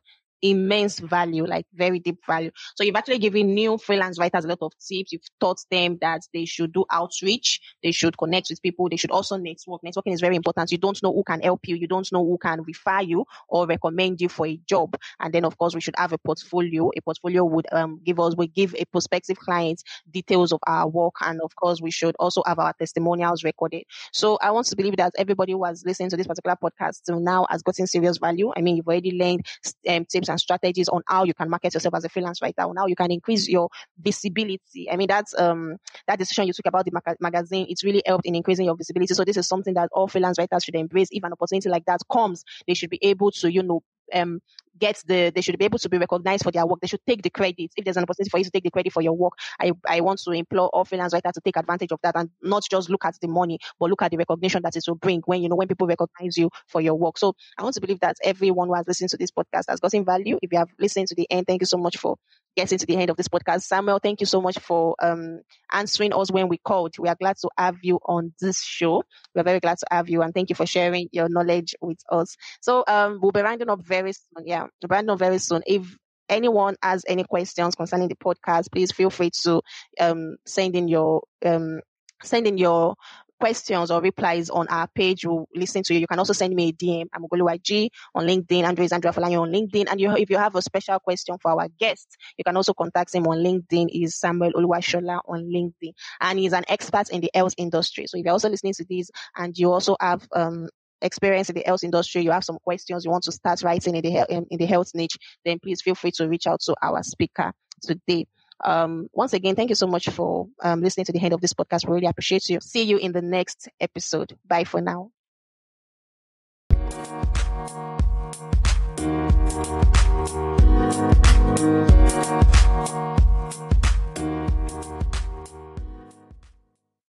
[0.49, 2.51] immense value, like very deep value.
[2.75, 5.11] So you've actually given new freelance writers a lot of tips.
[5.11, 9.11] You've taught them that they should do outreach, they should connect with people, they should
[9.11, 9.81] also network.
[9.83, 10.71] Networking is very important.
[10.71, 13.65] You don't know who can help you, you don't know who can refer you or
[13.65, 14.95] recommend you for a job.
[15.19, 16.91] And then of course we should have a portfolio.
[16.95, 19.81] A portfolio would um give us would give a prospective client
[20.11, 23.83] details of our work and of course we should also have our testimonials recorded.
[24.13, 27.19] So I want to believe that everybody who has listened to this particular podcast till
[27.19, 28.51] now has gotten serious value.
[28.55, 29.45] I mean, you've already learned
[29.89, 32.75] um, tips and strategies on how you can market yourself as a freelance writer, on
[32.75, 33.69] how you can increase your
[33.99, 34.89] visibility.
[34.91, 35.77] I mean, that's um
[36.07, 37.67] that decision you took about the maga- magazine.
[37.69, 39.13] It's really helped in increasing your visibility.
[39.13, 41.09] So this is something that all freelance writers should embrace.
[41.11, 43.81] If an opportunity like that comes, they should be able to, you know,
[44.13, 44.39] um,
[44.77, 46.79] get the, they should be able to be recognized for their work.
[46.81, 47.71] They should take the credit.
[47.75, 50.01] If there's an opportunity for you to take the credit for your work, I, I
[50.01, 53.05] want to implore all freelance writers to take advantage of that and not just look
[53.05, 55.55] at the money, but look at the recognition that it will bring when, you know,
[55.55, 57.17] when people recognize you for your work.
[57.17, 60.05] So I want to believe that everyone who has listened to this podcast has gotten
[60.05, 60.37] value.
[60.41, 62.17] If you have listened to the end, thank you so much for
[62.55, 63.63] getting to the end of this podcast.
[63.63, 65.41] Samuel, thank you so much for um,
[65.71, 66.95] answering us when we called.
[66.97, 69.03] We are glad to have you on this show.
[69.33, 72.35] We're very glad to have you and thank you for sharing your knowledge with us.
[72.61, 74.45] So um, we'll be rounding up very soon.
[74.47, 75.61] Yeah, we'll rounding up very soon.
[75.65, 75.97] If
[76.29, 79.61] anyone has any questions concerning the podcast, please feel free to
[79.99, 81.81] um, send in your um,
[82.23, 82.95] send in your
[83.39, 85.25] questions or replies on our page.
[85.25, 86.01] We'll listen to you.
[86.01, 87.07] You can also send me a DM.
[87.13, 88.63] I'm Ogoluwaji on LinkedIn.
[88.63, 89.87] Andrew is Andrew Afolayo on LinkedIn.
[89.89, 92.07] And you, if you have a special question for our guest,
[92.37, 93.89] you can also contact him on LinkedIn.
[93.91, 95.93] Is Samuel Oluwashola on LinkedIn.
[96.21, 98.07] And he's an expert in the health industry.
[98.07, 100.69] So if you're also listening to this and you also have um,
[101.01, 104.01] experience in the health industry, you have some questions, you want to start writing in
[104.01, 107.53] the, in the health niche, then please feel free to reach out to our speaker
[107.81, 108.25] today.
[108.63, 111.53] Um, once again, thank you so much for um, listening to the end of this
[111.53, 111.87] podcast.
[111.87, 112.59] We really appreciate you.
[112.61, 114.37] See you in the next episode.
[114.47, 115.11] Bye for now.